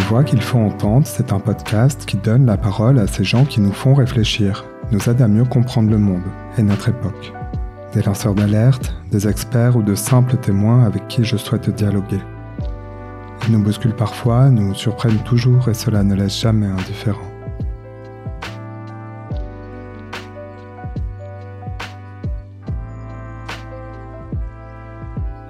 Ces 0.00 0.06
voix 0.06 0.24
qu'il 0.24 0.40
faut 0.40 0.58
entendre, 0.58 1.06
c'est 1.06 1.30
un 1.30 1.38
podcast 1.38 2.06
qui 2.06 2.16
donne 2.16 2.46
la 2.46 2.56
parole 2.56 2.98
à 2.98 3.06
ces 3.06 3.22
gens 3.22 3.44
qui 3.44 3.60
nous 3.60 3.72
font 3.72 3.92
réfléchir, 3.92 4.64
nous 4.92 5.10
aident 5.10 5.20
à 5.20 5.28
mieux 5.28 5.44
comprendre 5.44 5.90
le 5.90 5.98
monde 5.98 6.22
et 6.56 6.62
notre 6.62 6.88
époque. 6.88 7.34
Des 7.92 8.02
lanceurs 8.02 8.34
d'alerte, 8.34 8.94
des 9.12 9.28
experts 9.28 9.76
ou 9.76 9.82
de 9.82 9.94
simples 9.94 10.38
témoins 10.38 10.84
avec 10.84 11.06
qui 11.08 11.22
je 11.22 11.36
souhaite 11.36 11.68
dialoguer. 11.68 12.18
Ils 13.46 13.52
nous 13.52 13.62
bousculent 13.62 13.94
parfois, 13.94 14.48
nous 14.48 14.74
surprennent 14.74 15.22
toujours 15.24 15.68
et 15.68 15.74
cela 15.74 16.02
ne 16.02 16.14
laisse 16.14 16.40
jamais 16.40 16.66
indifférent. 16.66 17.20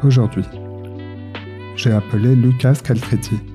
Aujourd'hui, 0.03 0.45
j'ai 1.77 1.93
appelé 1.93 2.35
Lucas 2.35 2.81
Caltretti. 2.83 3.50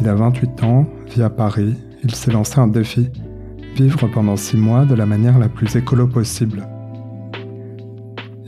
Il 0.00 0.08
a 0.08 0.14
28 0.14 0.64
ans, 0.64 0.86
vit 1.06 1.22
à 1.22 1.30
Paris, 1.30 1.76
il 2.02 2.14
s'est 2.14 2.30
lancé 2.30 2.58
un 2.58 2.66
défi, 2.66 3.10
vivre 3.76 4.06
pendant 4.08 4.36
6 4.36 4.56
mois 4.56 4.84
de 4.84 4.94
la 4.94 5.06
manière 5.06 5.38
la 5.38 5.48
plus 5.48 5.76
écolo 5.76 6.06
possible. 6.06 6.66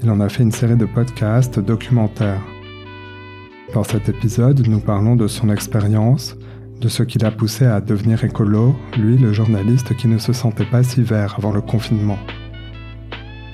Il 0.02 0.10
en 0.10 0.20
a 0.20 0.28
fait 0.28 0.42
une 0.42 0.52
série 0.52 0.76
de 0.76 0.86
podcasts, 0.86 1.60
documentaires. 1.60 2.42
Dans 3.72 3.84
cet 3.84 4.08
épisode, 4.08 4.66
nous 4.66 4.80
parlons 4.80 5.16
de 5.16 5.26
son 5.26 5.50
expérience, 5.50 6.36
de 6.80 6.88
ce 6.88 7.02
qui 7.02 7.18
l'a 7.18 7.30
poussé 7.30 7.64
à 7.64 7.80
devenir 7.80 8.24
écolo, 8.24 8.74
lui 8.98 9.16
le 9.16 9.32
journaliste 9.32 9.94
qui 9.96 10.08
ne 10.08 10.18
se 10.18 10.32
sentait 10.32 10.66
pas 10.66 10.82
si 10.82 11.02
vert 11.02 11.36
avant 11.38 11.52
le 11.52 11.60
confinement. 11.60 12.18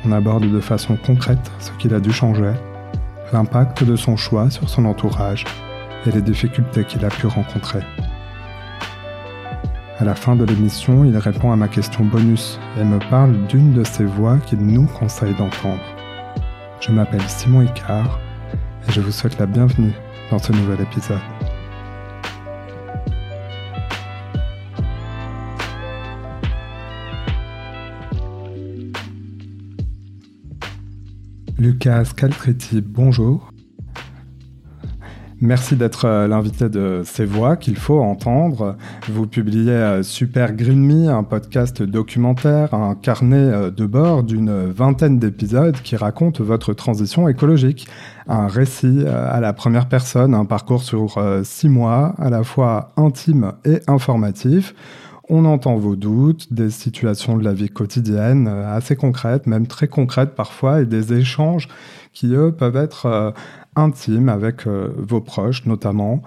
On 0.05 0.13
aborde 0.13 0.51
de 0.51 0.61
façon 0.61 0.97
concrète 0.97 1.51
ce 1.59 1.71
qu'il 1.73 1.95
a 1.95 2.01
dû 2.01 2.13
changer, 2.13 2.53
l'impact 3.33 3.85
de 3.85 3.97
son 3.97 4.17
choix 4.17 4.51
sur 4.51 4.69
son 4.69 4.87
entourage 4.87 5.45
et 6.07 6.11
les 6.11 6.23
difficultés 6.23 6.85
qu'il 6.85 7.05
a 7.05 7.09
pu 7.09 7.27
rencontrer. 7.27 7.81
À 9.99 10.05
la 10.05 10.15
fin 10.15 10.35
de 10.35 10.45
l'émission, 10.45 11.05
il 11.05 11.17
répond 11.19 11.53
à 11.53 11.57
ma 11.57 11.69
question 11.69 12.05
bonus 12.05 12.59
et 12.79 12.85
me 12.85 12.99
parle 13.11 13.47
d'une 13.49 13.75
de 13.75 13.85
ces 13.85 14.05
voix 14.05 14.39
qu'il 14.39 14.61
nous 14.61 14.87
conseille 14.87 15.35
d'entendre. 15.35 15.83
Je 16.81 16.91
m'appelle 16.91 17.21
Simon 17.29 17.63
Icard 17.63 18.19
et 18.89 18.93
je 18.93 19.01
vous 19.03 19.13
souhaite 19.13 19.39
la 19.39 19.45
bienvenue 19.45 19.93
dans 20.31 20.39
ce 20.39 20.53
nouvel 20.53 20.81
épisode. 20.81 21.19
Lucas 31.59 32.15
Caltretti, 32.17 32.81
bonjour. 32.81 33.51
Merci 35.43 35.75
d'être 35.75 36.05
euh, 36.05 36.29
l'invité 36.29 36.69
de 36.69 37.01
ces 37.03 37.25
voix 37.25 37.57
qu'il 37.57 37.77
faut 37.77 38.01
entendre. 38.01 38.77
Vous 39.09 39.27
publiez 39.27 39.73
euh, 39.73 40.03
Super 40.03 40.53
Green 40.53 40.85
Me, 40.85 41.09
un 41.09 41.23
podcast 41.23 41.83
documentaire, 41.83 42.75
un 42.75 42.95
carnet 42.95 43.37
euh, 43.37 43.71
de 43.71 43.87
bord 43.87 44.23
d'une 44.23 44.71
vingtaine 44.71 45.19
d'épisodes 45.19 45.81
qui 45.81 45.97
raconte 45.97 46.43
votre 46.43 46.75
transition 46.75 47.27
écologique. 47.27 47.89
Un 48.29 48.49
récit 48.49 49.07
à 49.09 49.41
la 49.41 49.55
première 49.55 49.89
personne, 49.89 50.35
un 50.35 50.45
parcours 50.45 50.83
sur 50.83 51.21
six 51.43 51.69
mois, 51.69 52.15
à 52.19 52.31
la 52.31 52.45
fois 52.45 52.93
intime 52.97 53.55
et 53.65 53.81
informatif 53.89 54.75
on 55.31 55.45
entend 55.45 55.77
vos 55.77 55.97
doutes, 55.97 56.53
des 56.53 56.71
situations 56.71 57.39
de 57.39 57.45
la 57.45 57.55
vie 57.55 57.69
quotidienne 57.69 58.49
euh, 58.49 58.77
assez 58.77 58.97
concrètes, 58.97 59.47
même 59.47 59.67
très 59.67 59.89
concrètes 59.89 60.35
parfois, 60.35 60.83
et 60.83 60.87
des 60.87 61.15
échanges 61.15 61.69
qui, 62.13 62.35
eux, 62.35 62.53
peuvent 62.53 62.77
être 62.77 63.07
euh, 63.07 63.31
intimes 63.77 64.29
avec 64.29 64.67
euh, 64.67 64.89
vos 64.99 65.21
proches 65.21 65.65
notamment. 65.67 66.23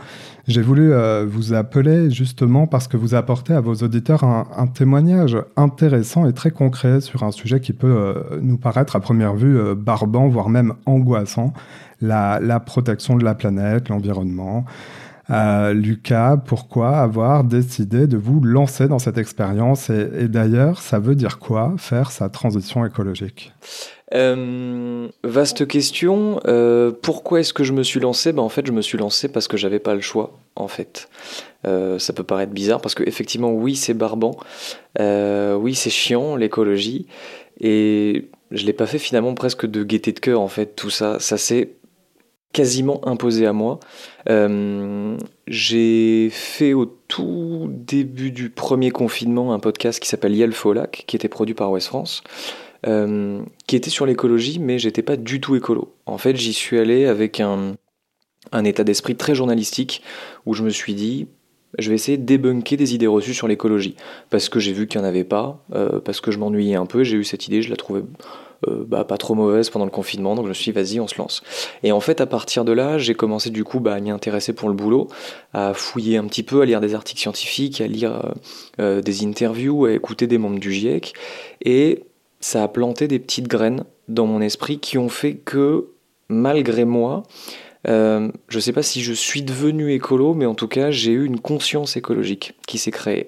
J'ai 0.47 0.61
voulu 0.61 0.91
vous 1.25 1.53
appeler 1.53 2.09
justement 2.09 2.67
parce 2.67 2.89
que 2.89 2.97
vous 2.97 3.15
apportez 3.15 3.53
à 3.53 3.61
vos 3.61 3.75
auditeurs 3.75 4.25
un, 4.25 4.67
témoignage 4.67 5.37
intéressant 5.55 6.27
et 6.27 6.33
très 6.33 6.51
concret 6.51 6.99
sur 6.99 7.23
un 7.23 7.31
sujet 7.31 7.61
qui 7.61 7.71
peut 7.71 8.21
nous 8.41 8.57
paraître 8.57 8.97
à 8.97 8.99
première 8.99 9.35
vue 9.35 9.57
barbant, 9.73 10.27
voire 10.27 10.49
même 10.49 10.73
angoissant, 10.85 11.53
la 12.01 12.59
protection 12.59 13.15
de 13.15 13.23
la 13.23 13.35
planète, 13.35 13.87
l'environnement. 13.87 14.65
Euh, 15.29 15.73
Lucas, 15.73 16.37
pourquoi 16.37 16.97
avoir 16.97 17.43
décidé 17.43 18.07
de 18.07 18.17
vous 18.17 18.41
lancer 18.41 18.87
dans 18.87 18.99
cette 18.99 19.17
expérience 19.17 19.89
Et, 19.89 20.27
d'ailleurs, 20.27 20.81
ça 20.81 20.99
veut 20.99 21.15
dire 21.15 21.39
quoi 21.39 21.73
faire 21.77 22.11
sa 22.11 22.29
transition 22.29 22.85
écologique? 22.85 23.53
Euh, 24.13 25.07
vaste 25.23 25.67
question. 25.67 26.39
Euh, 26.45 26.91
pourquoi 27.01 27.39
est-ce 27.39 27.53
que 27.53 27.63
je 27.63 27.73
me 27.73 27.83
suis 27.83 27.99
lancé? 27.99 28.33
Ben, 28.33 28.41
En 28.41 28.49
fait, 28.49 28.65
je 28.67 28.71
me 28.71 28.81
suis 28.81 28.97
lancé 28.97 29.27
parce 29.27 29.47
que 29.47 29.57
j'avais 29.57 29.79
pas 29.79 29.95
le 29.95 30.01
choix, 30.01 30.37
en 30.55 30.67
fait. 30.67 31.09
ça 31.63 32.13
peut 32.13 32.23
paraître 32.23 32.51
bizarre 32.51 32.81
parce 32.81 32.95
que 32.95 33.03
effectivement, 33.03 33.51
oui, 33.51 33.75
c'est 33.75 33.93
barbant. 33.93 34.35
oui, 34.99 35.73
c'est 35.75 35.89
chiant, 35.89 36.35
l'écologie. 36.35 37.07
Et 37.59 38.29
je 38.51 38.65
l'ai 38.65 38.73
pas 38.73 38.87
fait 38.87 38.99
finalement 38.99 39.33
presque 39.35 39.65
de 39.65 39.83
gaieté 39.83 40.11
de 40.11 40.19
cœur, 40.19 40.41
en 40.41 40.47
fait, 40.49 40.75
tout 40.75 40.89
ça. 40.89 41.19
Ça 41.19 41.37
s'est 41.37 41.69
quasiment 42.53 43.05
imposé 43.05 43.45
à 43.45 43.51
moi. 43.51 43.79
Euh, 44.29 45.17
j'ai 45.47 46.29
fait 46.31 46.73
au 46.73 46.85
tout 46.85 47.67
début 47.69 48.31
du 48.31 48.49
premier 48.49 48.91
confinement 48.91 49.53
un 49.53 49.59
podcast 49.59 49.99
qui 49.99 50.07
s'appelle 50.07 50.35
Yel 50.35 50.53
Folac, 50.53 51.03
qui 51.07 51.15
était 51.15 51.27
produit 51.27 51.55
par 51.55 51.71
West 51.71 51.87
France, 51.87 52.23
euh, 52.87 53.41
qui 53.67 53.75
était 53.75 53.89
sur 53.89 54.05
l'écologie, 54.05 54.59
mais 54.59 54.79
j'étais 54.79 55.01
pas 55.01 55.17
du 55.17 55.41
tout 55.41 55.55
écolo. 55.55 55.93
En 56.05 56.17
fait, 56.17 56.37
j'y 56.37 56.53
suis 56.53 56.79
allé 56.79 57.05
avec 57.05 57.41
un 57.41 57.75
état 58.63 58.83
d'esprit 58.83 59.15
très 59.15 59.35
journalistique 59.35 60.01
où 60.45 60.53
je 60.53 60.63
me 60.63 60.69
suis 60.69 60.93
dit, 60.93 61.27
je 61.79 61.89
vais 61.89 61.95
essayer 61.95 62.17
de 62.17 62.23
débunker 62.23 62.77
des 62.77 62.95
idées 62.95 63.07
reçues 63.07 63.33
sur 63.33 63.47
l'écologie. 63.47 63.95
Parce 64.29 64.49
que 64.49 64.59
j'ai 64.59 64.73
vu 64.73 64.87
qu'il 64.87 64.99
n'y 64.99 65.05
en 65.05 65.09
avait 65.09 65.23
pas, 65.23 65.63
euh, 65.73 65.99
parce 65.99 66.21
que 66.21 66.31
je 66.31 66.39
m'ennuyais 66.39 66.75
un 66.75 66.85
peu, 66.85 67.03
j'ai 67.03 67.17
eu 67.17 67.23
cette 67.23 67.47
idée, 67.47 67.61
je 67.61 67.69
la 67.69 67.75
trouvais 67.75 68.03
euh, 68.67 68.83
bah, 68.87 69.03
pas 69.03 69.17
trop 69.17 69.35
mauvaise 69.35 69.69
pendant 69.69 69.85
le 69.85 69.91
confinement, 69.91 70.35
donc 70.35 70.45
je 70.45 70.49
me 70.49 70.53
suis 70.53 70.71
dit 70.71 70.75
vas-y 70.79 70.99
on 70.99 71.07
se 71.07 71.17
lance. 71.17 71.43
Et 71.83 71.91
en 71.91 71.99
fait 71.99 72.21
à 72.21 72.25
partir 72.25 72.63
de 72.63 72.71
là 72.71 72.97
j'ai 72.97 73.13
commencé 73.13 73.49
du 73.49 73.63
coup 73.63 73.79
bah, 73.79 73.93
à 73.93 73.99
m'y 73.99 74.11
intéresser 74.11 74.53
pour 74.53 74.69
le 74.69 74.75
boulot, 74.75 75.09
à 75.53 75.73
fouiller 75.73 76.17
un 76.17 76.25
petit 76.25 76.43
peu, 76.43 76.61
à 76.61 76.65
lire 76.65 76.79
des 76.79 76.95
articles 76.95 77.19
scientifiques, 77.19 77.81
à 77.81 77.87
lire 77.87 78.33
euh, 78.79 79.01
des 79.01 79.25
interviews, 79.25 79.85
à 79.85 79.91
écouter 79.91 80.27
des 80.27 80.37
membres 80.37 80.59
du 80.59 80.71
GIEC, 80.71 81.13
et 81.63 82.03
ça 82.39 82.63
a 82.63 82.67
planté 82.67 83.07
des 83.07 83.19
petites 83.19 83.47
graines 83.47 83.85
dans 84.07 84.27
mon 84.27 84.41
esprit 84.41 84.79
qui 84.79 84.97
ont 84.97 85.09
fait 85.09 85.35
que 85.35 85.87
malgré 86.29 86.85
moi, 86.85 87.23
euh, 87.87 88.29
je 88.47 88.57
ne 88.57 88.61
sais 88.61 88.73
pas 88.73 88.83
si 88.83 89.01
je 89.01 89.13
suis 89.13 89.41
devenu 89.41 89.91
écolo, 89.91 90.33
mais 90.33 90.45
en 90.45 90.55
tout 90.55 90.67
cas, 90.67 90.91
j'ai 90.91 91.11
eu 91.11 91.25
une 91.25 91.39
conscience 91.39 91.97
écologique 91.97 92.53
qui 92.67 92.77
s'est 92.77 92.91
créée. 92.91 93.27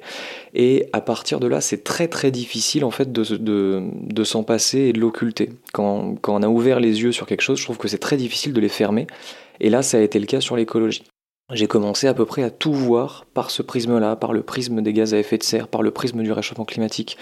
Et 0.54 0.88
à 0.94 1.02
partir 1.02 1.40
de 1.40 1.48
là, 1.48 1.62
c'est 1.62 1.84
très 1.84 2.08
très 2.08 2.32
difficile 2.32 2.86
en 2.86 2.92
fait 2.92 3.12
de, 3.12 3.24
de, 3.36 3.84
de 3.94 4.24
s'en 4.24 4.44
passer 4.44 4.80
et 4.80 4.94
de 4.94 5.00
l'occulter. 5.00 5.50
Quand, 5.74 6.16
quand 6.22 6.36
on 6.36 6.44
a 6.44 6.48
ouvert 6.48 6.80
les 6.80 7.02
yeux 7.02 7.12
sur 7.12 7.28
quelque 7.28 7.42
chose, 7.42 7.60
je 7.60 7.64
trouve 7.64 7.78
que 7.78 7.88
c'est 7.88 7.98
très 7.98 8.18
difficile 8.18 8.54
de 8.54 8.62
les 8.62 8.70
fermer. 8.70 9.08
Et 9.60 9.70
là, 9.70 9.82
ça 9.82 9.98
a 9.98 10.02
été 10.02 10.20
le 10.20 10.26
cas 10.26 10.42
sur 10.42 10.56
l'écologie 10.56 11.04
j'ai 11.54 11.68
commencé 11.68 12.08
à 12.08 12.16
peu 12.16 12.26
près 12.26 12.42
à 12.42 12.50
tout 12.50 12.74
voir 12.74 13.26
par 13.36 13.52
ce 13.52 13.62
prisme-là, 13.62 14.16
par 14.16 14.34
le 14.34 14.42
prisme 14.42 14.82
des 14.82 14.94
gaz 14.94 15.14
à 15.14 15.20
effet 15.20 15.38
de 15.38 15.44
serre, 15.44 15.68
par 15.68 15.84
le 15.84 15.92
prisme 15.92 16.24
du 16.24 16.32
réchauffement 16.32 16.66
climatique. 16.66 17.18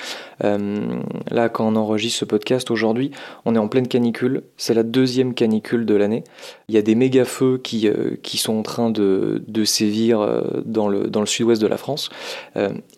Euh, 0.45 1.01
là, 1.29 1.49
quand 1.49 1.67
on 1.67 1.75
enregistre 1.75 2.19
ce 2.19 2.25
podcast 2.25 2.71
aujourd'hui, 2.71 3.11
on 3.43 3.53
est 3.53 3.57
en 3.57 3.67
pleine 3.67 3.85
canicule. 3.85 4.43
C'est 4.55 4.73
la 4.73 4.83
deuxième 4.83 5.33
canicule 5.33 5.85
de 5.85 5.93
l'année. 5.93 6.23
Il 6.69 6.75
y 6.75 6.77
a 6.77 6.81
des 6.81 6.95
méga 6.95 7.25
feux 7.25 7.59
qui, 7.61 7.89
euh, 7.89 8.15
qui 8.23 8.37
sont 8.37 8.57
en 8.57 8.63
train 8.63 8.89
de, 8.89 9.43
de 9.45 9.65
sévir 9.65 10.21
euh, 10.21 10.61
dans 10.63 10.87
le, 10.87 11.09
dans 11.09 11.19
le 11.19 11.25
sud-ouest 11.25 11.61
de 11.61 11.67
la 11.67 11.77
France. 11.77 12.09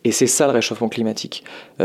et 0.03 0.11
c'est 0.11 0.27
ça 0.27 0.45
le 0.45 0.53
réchauffement 0.53 0.89
climatique. 0.89 1.43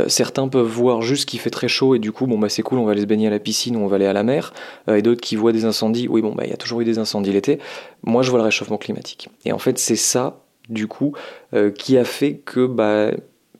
certains 0.08 0.48
peuvent 0.48 0.66
voir 0.66 1.00
juste 1.00 1.26
qu'il 1.26 1.40
fait 1.40 1.50
très 1.50 1.68
chaud 1.68 1.94
et 1.94 1.98
du 1.98 2.12
coup, 2.12 2.26
bon, 2.26 2.38
bah, 2.38 2.50
c'est 2.50 2.62
cool, 2.62 2.78
on 2.78 2.84
va 2.84 2.92
aller 2.92 3.00
se 3.00 3.06
baigner 3.06 3.28
à 3.28 3.30
la 3.30 3.38
piscine 3.38 3.76
ou 3.76 3.80
on 3.80 3.86
va 3.86 3.96
aller 3.96 4.06
à 4.06 4.12
la 4.12 4.22
mer. 4.22 4.52
et 4.88 5.00
d'autres 5.00 5.22
qui 5.22 5.36
voient 5.36 5.52
des 5.52 5.64
incendies. 5.64 6.08
Oui, 6.08 6.20
bon, 6.20 6.34
bah, 6.34 6.44
il 6.44 6.50
y 6.50 6.52
a 6.52 6.58
toujours 6.58 6.82
eu 6.82 6.84
des 6.84 6.98
incendies 6.98 7.32
l'été. 7.32 7.58
Moi, 8.02 8.22
je 8.22 8.30
vois 8.30 8.38
le 8.38 8.44
réchauffement 8.44 8.78
climatique. 8.78 9.28
Et 9.44 9.52
en 9.52 9.58
fait, 9.58 9.78
c'est 9.78 9.96
ça, 9.96 10.42
du 10.68 10.86
coup, 10.86 11.12
euh, 11.54 11.70
qui 11.70 11.98
a 11.98 12.04
fait 12.04 12.34
que 12.34 12.66
bah, 12.66 13.10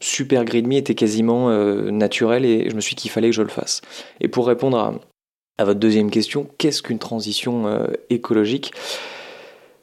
Super 0.01 0.45
Grid 0.45 0.67
Me 0.67 0.77
était 0.77 0.95
quasiment 0.95 1.51
euh, 1.51 1.91
naturel 1.91 2.45
et 2.45 2.71
je 2.71 2.75
me 2.75 2.81
suis 2.81 2.95
dit 2.95 3.03
qu'il 3.03 3.11
fallait 3.11 3.31
que 3.31 3.37
je 3.37 3.43
le 3.43 3.49
fasse. 3.49 3.83
Et 4.21 4.29
pour 4.29 4.47
répondre 4.47 4.79
à, 4.79 5.65
votre 5.65 5.81
deuxième 5.81 6.11
question, 6.11 6.47
qu'est-ce 6.57 6.83
qu'une 6.83 6.99
transition 6.99 7.67
euh, 7.67 7.87
écologique? 8.09 8.73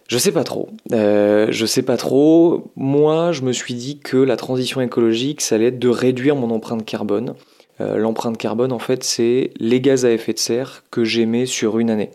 Je 0.07 0.17
sais 0.17 0.31
pas 0.31 0.45
trop. 0.45 0.69
je 0.89 1.65
sais 1.67 1.81
pas 1.81 1.97
trop. 1.97 2.71
Moi, 2.77 3.33
je 3.33 3.41
me 3.41 3.51
suis 3.51 3.73
dit 3.73 3.99
que 3.99 4.15
la 4.15 4.37
transition 4.37 4.79
écologique, 4.79 5.41
ça 5.41 5.55
allait 5.55 5.65
être 5.65 5.79
de 5.79 5.89
réduire 5.89 6.37
mon 6.37 6.49
empreinte 6.49 6.85
carbone. 6.85 7.33
L'empreinte 7.79 8.37
carbone, 8.37 8.71
en 8.71 8.79
fait, 8.79 9.03
c'est 9.03 9.51
les 9.59 9.81
gaz 9.81 10.05
à 10.05 10.11
effet 10.11 10.31
de 10.31 10.39
serre 10.39 10.85
que 10.91 11.03
j'émets 11.03 11.45
sur 11.45 11.77
une 11.77 11.89
année. 11.89 12.11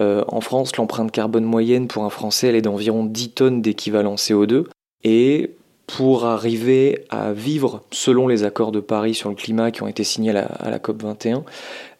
Euh, 0.00 0.24
en 0.28 0.40
France, 0.40 0.76
l'empreinte 0.76 1.12
carbone 1.12 1.44
moyenne 1.44 1.86
pour 1.86 2.04
un 2.04 2.10
Français, 2.10 2.48
elle 2.48 2.56
est 2.56 2.62
d'environ 2.62 3.04
10 3.04 3.30
tonnes 3.30 3.62
d'équivalent 3.62 4.16
CO2. 4.16 4.64
Et 5.04 5.50
pour 5.86 6.24
arriver 6.24 7.04
à 7.10 7.32
vivre 7.32 7.82
selon 7.90 8.26
les 8.26 8.44
accords 8.44 8.72
de 8.72 8.80
Paris 8.80 9.14
sur 9.14 9.28
le 9.28 9.34
climat 9.34 9.70
qui 9.70 9.82
ont 9.82 9.86
été 9.86 10.02
signés 10.02 10.30
à 10.30 10.70
la, 10.70 10.78
COP 10.78 11.02
21, 11.02 11.44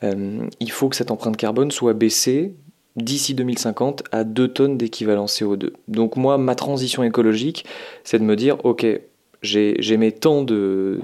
euh, 0.02 0.46
il 0.60 0.70
faut 0.70 0.88
que 0.88 0.96
cette 0.96 1.10
empreinte 1.10 1.36
carbone 1.36 1.70
soit 1.70 1.92
baissée 1.92 2.54
d'ici 2.96 3.34
2050 3.34 4.04
à 4.12 4.24
2 4.24 4.48
tonnes 4.48 4.78
d'équivalent 4.78 5.26
CO2. 5.26 5.72
Donc 5.88 6.16
moi, 6.16 6.38
ma 6.38 6.54
transition 6.54 7.02
écologique, 7.02 7.64
c'est 8.04 8.18
de 8.18 8.24
me 8.24 8.36
dire, 8.36 8.56
ok, 8.64 8.86
j'émets 9.42 10.12
tant 10.12 10.42
de, 10.42 11.00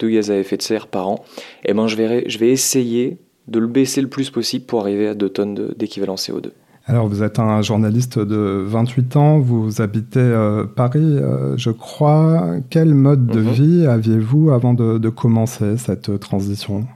gaz 0.00 0.30
à 0.30 0.36
effet 0.36 0.56
de 0.56 0.62
serre 0.62 0.86
par 0.86 1.08
an, 1.08 1.24
et 1.64 1.70
eh 1.70 1.74
ben 1.74 1.88
je 1.88 1.96
je 1.96 2.38
vais 2.38 2.50
essayer 2.50 3.18
de 3.50 3.58
le 3.58 3.66
baisser 3.66 4.00
le 4.00 4.08
plus 4.08 4.30
possible 4.30 4.64
pour 4.64 4.80
arriver 4.80 5.08
à 5.08 5.14
2 5.14 5.28
tonnes 5.28 5.74
d'équivalent 5.76 6.14
CO2. 6.14 6.50
Alors, 6.86 7.06
vous 7.06 7.22
êtes 7.22 7.38
un 7.38 7.62
journaliste 7.62 8.18
de 8.18 8.64
28 8.66 9.16
ans, 9.16 9.38
vous 9.38 9.80
habitez 9.80 10.18
euh, 10.18 10.64
Paris, 10.64 10.98
euh, 10.98 11.56
je 11.56 11.70
crois. 11.70 12.56
Quel 12.70 12.94
mode 12.94 13.26
de 13.26 13.40
mhm. 13.40 13.50
vie 13.50 13.86
aviez-vous 13.86 14.50
avant 14.50 14.74
de, 14.74 15.08
commencer 15.08 15.76
cette 15.76 16.18
transition? 16.18 16.86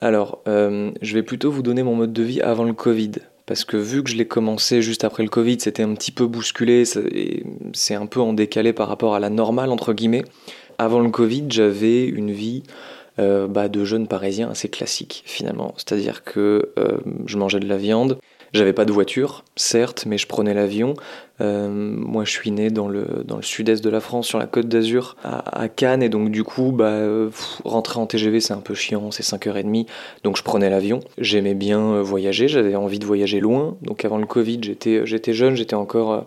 Alors, 0.00 0.42
euh, 0.48 0.92
je 1.02 1.14
vais 1.14 1.22
plutôt 1.22 1.50
vous 1.50 1.62
donner 1.62 1.82
mon 1.82 1.94
mode 1.94 2.12
de 2.12 2.22
vie 2.22 2.40
avant 2.40 2.64
le 2.64 2.72
Covid. 2.72 3.12
Parce 3.46 3.64
que 3.64 3.76
vu 3.76 4.02
que 4.02 4.08
je 4.08 4.16
l'ai 4.16 4.26
commencé 4.26 4.80
juste 4.80 5.04
après 5.04 5.22
le 5.22 5.28
Covid, 5.28 5.58
c'était 5.60 5.82
un 5.82 5.92
petit 5.92 6.12
peu 6.12 6.26
bousculé, 6.26 6.84
c'est 6.86 7.94
un 7.94 8.06
peu 8.06 8.20
en 8.20 8.32
décalé 8.32 8.72
par 8.72 8.88
rapport 8.88 9.14
à 9.14 9.20
la 9.20 9.28
normale, 9.28 9.70
entre 9.70 9.92
guillemets. 9.92 10.24
Avant 10.78 11.00
le 11.00 11.10
Covid, 11.10 11.44
j'avais 11.50 12.06
une 12.06 12.30
vie 12.30 12.62
bah, 13.18 13.68
de 13.68 13.84
jeune 13.84 14.06
parisien 14.06 14.50
assez 14.50 14.68
classique, 14.68 15.22
finalement. 15.26 15.74
C'est-à-dire 15.76 16.24
que 16.24 16.72
je 17.26 17.38
mangeais 17.38 17.60
de 17.60 17.68
la 17.68 17.76
viande, 17.76 18.18
j'avais 18.54 18.72
pas 18.72 18.84
de 18.84 18.92
voiture, 18.92 19.44
certes, 19.56 20.04
mais 20.06 20.16
je 20.16 20.28
prenais 20.28 20.54
l'avion. 20.54 20.94
Euh, 21.40 21.68
moi, 21.68 22.24
je 22.24 22.30
suis 22.30 22.52
né 22.52 22.70
dans 22.70 22.86
le, 22.86 23.24
dans 23.24 23.34
le 23.34 23.42
sud-est 23.42 23.82
de 23.82 23.90
la 23.90 23.98
France, 23.98 24.28
sur 24.28 24.38
la 24.38 24.46
côte 24.46 24.68
d'Azur, 24.68 25.16
à, 25.24 25.68
Cannes, 25.68 26.04
et 26.04 26.08
donc 26.08 26.30
du 26.30 26.44
coup, 26.44 26.70
bah, 26.70 26.84
euh, 26.84 27.30
rentrer 27.64 27.98
en 27.98 28.06
TGV, 28.06 28.38
c'est 28.38 28.52
un 28.52 28.60
peu 28.60 28.74
chiant, 28.74 29.10
c'est 29.10 29.24
5h30, 29.24 29.88
donc 30.22 30.36
je 30.36 30.44
prenais 30.44 30.70
l'avion. 30.70 31.00
J'aimais 31.18 31.54
bien 31.54 31.80
euh, 31.80 32.02
voyager, 32.02 32.46
j'avais 32.46 32.76
envie 32.76 33.00
de 33.00 33.06
voyager 33.06 33.40
loin. 33.40 33.76
Donc 33.82 34.04
avant 34.04 34.18
le 34.18 34.26
Covid, 34.26 34.60
j'étais, 34.62 35.04
j'étais 35.04 35.32
jeune, 35.32 35.56
j'étais 35.56 35.74
encore... 35.74 36.24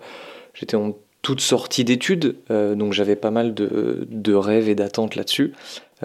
j'étais 0.53 0.75
en 0.75 0.93
toute 1.21 1.41
sortie 1.41 1.83
d'études, 1.83 2.35
donc 2.49 2.93
j'avais 2.93 3.15
pas 3.15 3.31
mal 3.31 3.53
de, 3.53 4.07
de 4.09 4.33
rêves 4.33 4.69
et 4.69 4.75
d'attentes 4.75 5.15
là-dessus. 5.15 5.53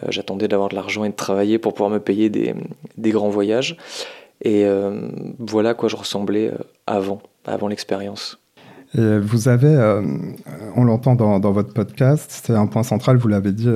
J'attendais 0.09 0.49
d'avoir 0.49 0.69
de 0.69 0.75
l'argent 0.75 1.05
et 1.05 1.11
de 1.11 1.15
travailler 1.15 1.59
pour 1.59 1.75
pouvoir 1.75 1.91
me 1.91 2.01
payer 2.01 2.31
des, 2.31 2.55
des 2.97 3.11
grands 3.11 3.29
voyages. 3.29 3.77
Et 4.43 4.65
euh, 4.65 5.09
voilà 5.39 5.71
à 5.71 5.75
quoi 5.75 5.89
je 5.89 5.97
ressemblais 5.97 6.49
euh, 6.49 6.59
avant, 6.87 7.23
avant 7.45 7.69
l'expérience. 7.69 8.39
Et 8.97 9.19
vous 9.19 9.49
avez, 9.49 9.75
euh, 9.75 10.03
on 10.77 10.85
l'entend 10.85 11.15
dans, 11.15 11.53
votre 11.53 11.73
podcast, 11.73 12.43
c'est 12.45 12.53
un 12.53 12.67
point 12.67 12.83
central, 12.83 13.17
vous 13.17 13.29
l'avez 13.29 13.53
dit 13.53 13.71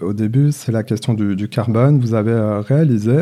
au, 0.00 0.12
début, 0.12 0.50
c'est 0.50 0.72
la 0.72 0.82
question 0.82 1.14
du, 1.14 1.48
carbone. 1.48 2.00
Vous 2.00 2.14
avez 2.14 2.60
réalisé 2.66 3.16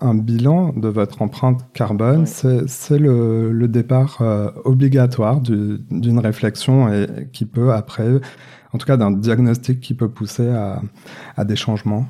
un, 0.00 0.14
bilan 0.14 0.72
de 0.76 0.88
votre 0.88 1.20
empreinte 1.22 1.60
carbone. 1.74 2.26
C'est 2.26 2.98
le, 2.98 3.66
départ 3.66 4.22
obligatoire 4.64 5.40
d'une 5.40 6.18
réflexion 6.18 6.92
et 6.92 7.06
qui 7.32 7.44
peut 7.44 7.72
après, 7.72 8.20
en 8.72 8.78
tout 8.78 8.86
cas 8.86 8.96
d'un 8.96 9.10
diagnostic 9.10 9.80
qui 9.80 9.94
peut 9.94 10.08
pousser 10.08 10.48
à 10.48 11.44
des 11.44 11.56
changements. 11.56 12.06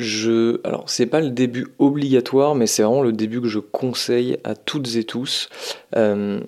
Je, 0.00 0.66
alors 0.66 0.88
c'est 0.88 1.04
pas 1.04 1.20
le 1.20 1.28
début 1.28 1.66
obligatoire, 1.78 2.54
mais 2.54 2.66
c'est 2.66 2.82
vraiment 2.82 3.02
le 3.02 3.12
début 3.12 3.42
que 3.42 3.48
je 3.48 3.58
conseille 3.58 4.38
à 4.44 4.54
toutes 4.54 4.96
et 4.96 5.04
tous, 5.04 5.50
euh, 5.94 6.40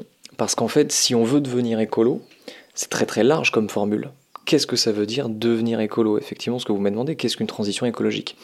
parce 0.42 0.56
qu'en 0.56 0.66
fait, 0.66 0.90
si 0.90 1.14
on 1.14 1.22
veut 1.22 1.40
devenir 1.40 1.78
écolo, 1.78 2.20
c'est 2.74 2.90
très 2.90 3.06
très 3.06 3.22
large 3.22 3.52
comme 3.52 3.68
formule. 3.68 4.10
Qu'est-ce 4.44 4.66
que 4.66 4.74
ça 4.74 4.90
veut 4.90 5.06
dire 5.06 5.28
devenir 5.28 5.78
écolo? 5.78 6.18
Effectivement, 6.18 6.58
ce 6.58 6.64
que 6.64 6.72
vous 6.72 6.80
m'avez 6.80 6.90
demandé, 6.90 7.14
qu'est-ce 7.14 7.36
qu'une 7.36 7.46
transition 7.46 7.86
écologique? 7.86 8.36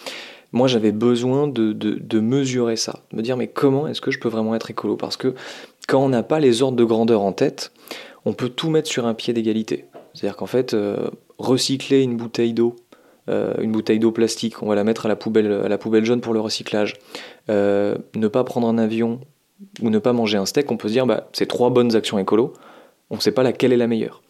Moi, 0.53 0.69
j'avais 0.69 0.93
besoin 0.93 1.49
de, 1.49 2.21
mesurer 2.21 2.77
ça, 2.77 3.01
de 3.11 3.17
me 3.17 3.23
dire 3.23 3.37
mais 3.37 3.49
comment 3.49 3.89
est-ce 3.89 4.01
que 4.01 4.13
je 4.13 4.21
peux 4.21 4.29
vraiment 4.29 4.55
être 4.55 4.71
écolo? 4.71 4.95
Parce 4.95 5.17
que 5.17 5.35
quand 5.89 5.99
on 5.99 6.09
n'a 6.09 6.23
pas 6.23 6.39
les 6.39 6.63
ordres 6.63 6.77
de 6.77 6.85
grandeur 6.85 7.21
en 7.21 7.33
tête, 7.33 7.73
on 8.25 8.33
peut 8.33 8.49
tout 8.49 8.71
mettre 8.71 8.89
sur 8.89 9.05
un 9.05 9.15
pied 9.15 9.33
d'égalité. 9.33 9.87
C'est-à-dire 10.15 10.37
qu'en 10.37 10.47
fait, 10.47 10.75
euh, 10.75 11.11
recycler 11.39 12.03
une 12.03 12.17
bouteille 12.17 12.53
d'eau 12.53 12.77
euh, 13.29 13.55
une 13.61 13.73
bouteille 13.73 13.99
d'eau 13.99 14.13
plastique, 14.13 14.63
on 14.63 14.69
va 14.69 14.77
la 14.77 14.85
mettre 14.85 15.07
à 15.07 15.09
la 15.09 15.17
poubelle, 15.17 15.51
à 15.51 15.69
la 15.69 15.79
poubelle 15.79 16.05
jaune 16.05 16.21
pour 16.21 16.33
le 16.33 16.39
recyclage. 16.39 16.95
Euh, 17.51 17.97
ne 18.15 18.29
pas 18.29 18.45
prendre 18.45 18.69
un 18.69 18.79
avion 18.79 19.21
ou 19.81 19.91
ne 19.91 19.99
pas 19.99 20.13
manger 20.13 20.39
un 20.39 20.47
steak, 20.47 20.71
on 20.71 20.77
peut 20.77 20.89
se 20.89 20.93
dire 20.93 21.07
bah, 21.07 21.29
c'est 21.33 21.47
trois 21.47 21.71
bonnes 21.71 21.97
actions 21.97 22.19
écolo, 22.19 22.53
on 23.11 23.17
ne 23.17 23.21
sait 23.21 23.33
pas 23.33 23.43
laquelle 23.43 23.73
est 23.73 23.77
la 23.79 23.87
meilleure. 23.87 24.23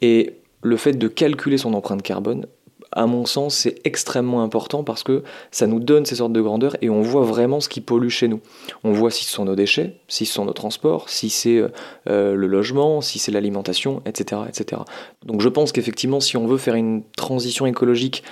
Et 0.00 0.36
le 0.62 0.76
fait 0.76 0.92
de 0.92 1.08
calculer 1.08 1.58
son 1.58 1.74
empreinte 1.74 2.02
carbone, 2.02 2.46
à 2.92 3.06
mon 3.06 3.24
sens, 3.24 3.54
c'est 3.54 3.76
extrêmement 3.84 4.42
important 4.42 4.82
parce 4.82 5.02
que 5.02 5.22
ça 5.50 5.66
nous 5.66 5.78
donne 5.78 6.04
ces 6.04 6.16
sortes 6.16 6.32
de 6.32 6.40
grandeur 6.40 6.76
et 6.82 6.90
on 6.90 7.02
voit 7.02 7.22
vraiment 7.22 7.60
ce 7.60 7.68
qui 7.68 7.80
pollue 7.80 8.08
chez 8.08 8.26
nous. 8.26 8.40
On 8.82 8.92
voit 8.92 9.10
si 9.10 9.24
ce 9.24 9.30
sont 9.30 9.44
nos 9.44 9.54
déchets, 9.54 9.96
si 10.08 10.26
ce 10.26 10.34
sont 10.34 10.44
nos 10.44 10.52
transports, 10.52 11.08
si 11.08 11.30
c'est 11.30 11.58
euh, 11.58 11.68
euh, 12.08 12.34
le 12.34 12.46
logement, 12.46 13.00
si 13.00 13.18
c'est 13.18 13.30
l'alimentation, 13.30 14.02
etc., 14.06 14.42
etc. 14.48 14.82
Donc 15.24 15.40
je 15.40 15.48
pense 15.48 15.72
qu'effectivement, 15.72 16.20
si 16.20 16.36
on 16.36 16.46
veut 16.46 16.58
faire 16.58 16.74
une 16.74 17.02
transition 17.16 17.66
écologique 17.66 18.24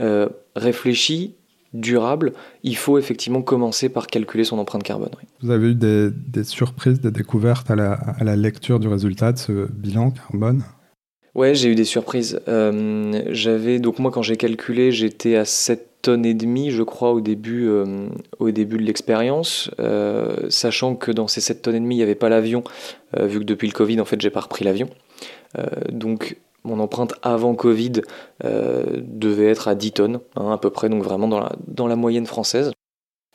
euh, 0.00 0.28
réfléchie, 0.54 1.34
durable, 1.72 2.32
il 2.62 2.76
faut 2.76 2.98
effectivement 2.98 3.42
commencer 3.42 3.88
par 3.88 4.06
calculer 4.06 4.44
son 4.44 4.58
empreinte 4.58 4.82
carbone. 4.82 5.10
Vous 5.42 5.50
avez 5.50 5.70
eu 5.70 5.74
des, 5.74 6.44
surprises, 6.44 7.00
des 7.00 7.10
découvertes 7.10 7.70
à 7.70 7.76
la 7.76 8.36
lecture 8.36 8.80
du 8.80 8.88
résultat 8.88 9.32
de 9.32 9.38
ce 9.38 9.70
bilan 9.72 10.10
carbone? 10.10 10.62
Ouais, 11.36 11.54
j'ai 11.54 11.68
eu 11.68 11.74
des 11.74 11.84
surprises. 11.84 12.40
Euh, 12.48 13.22
j'avais 13.28 13.78
donc 13.78 13.98
moi 13.98 14.10
quand 14.10 14.22
j'ai 14.22 14.38
calculé, 14.38 14.90
j'étais 14.90 15.36
à 15.36 15.44
7 15.44 15.86
tonnes 16.00 16.24
et 16.24 16.32
demie, 16.32 16.70
je 16.70 16.82
crois, 16.82 17.12
au 17.12 17.20
début, 17.20 17.68
euh, 17.68 18.08
au 18.38 18.50
début 18.50 18.78
de 18.78 18.84
l'expérience, 18.84 19.70
euh, 19.78 20.48
sachant 20.48 20.96
que 20.96 21.10
dans 21.12 21.28
ces 21.28 21.42
7 21.42 21.60
tonnes 21.60 21.74
et 21.74 21.80
demie, 21.80 21.96
il 21.96 21.98
n'y 21.98 22.04
avait 22.04 22.14
pas 22.14 22.30
l'avion, 22.30 22.64
vu 23.20 23.40
que 23.40 23.44
depuis 23.44 23.68
le 23.68 23.74
Covid, 23.74 24.00
en 24.00 24.06
fait, 24.06 24.18
j'ai 24.18 24.30
pas 24.30 24.40
repris 24.40 24.64
l'avion. 24.64 24.88
donc 25.92 26.38
mon 26.66 26.80
empreinte 26.80 27.14
avant 27.22 27.54
Covid 27.54 28.02
devait 28.42 29.46
être 29.46 29.68
à 29.68 29.74
10 29.74 29.92
tonnes, 29.92 30.20
hein, 30.36 30.52
à 30.52 30.58
peu 30.58 30.70
près, 30.70 30.88
donc 30.88 31.02
vraiment 31.02 31.28
dans 31.28 31.86
la, 31.86 31.96
moyenne 31.96 32.26
française. 32.26 32.72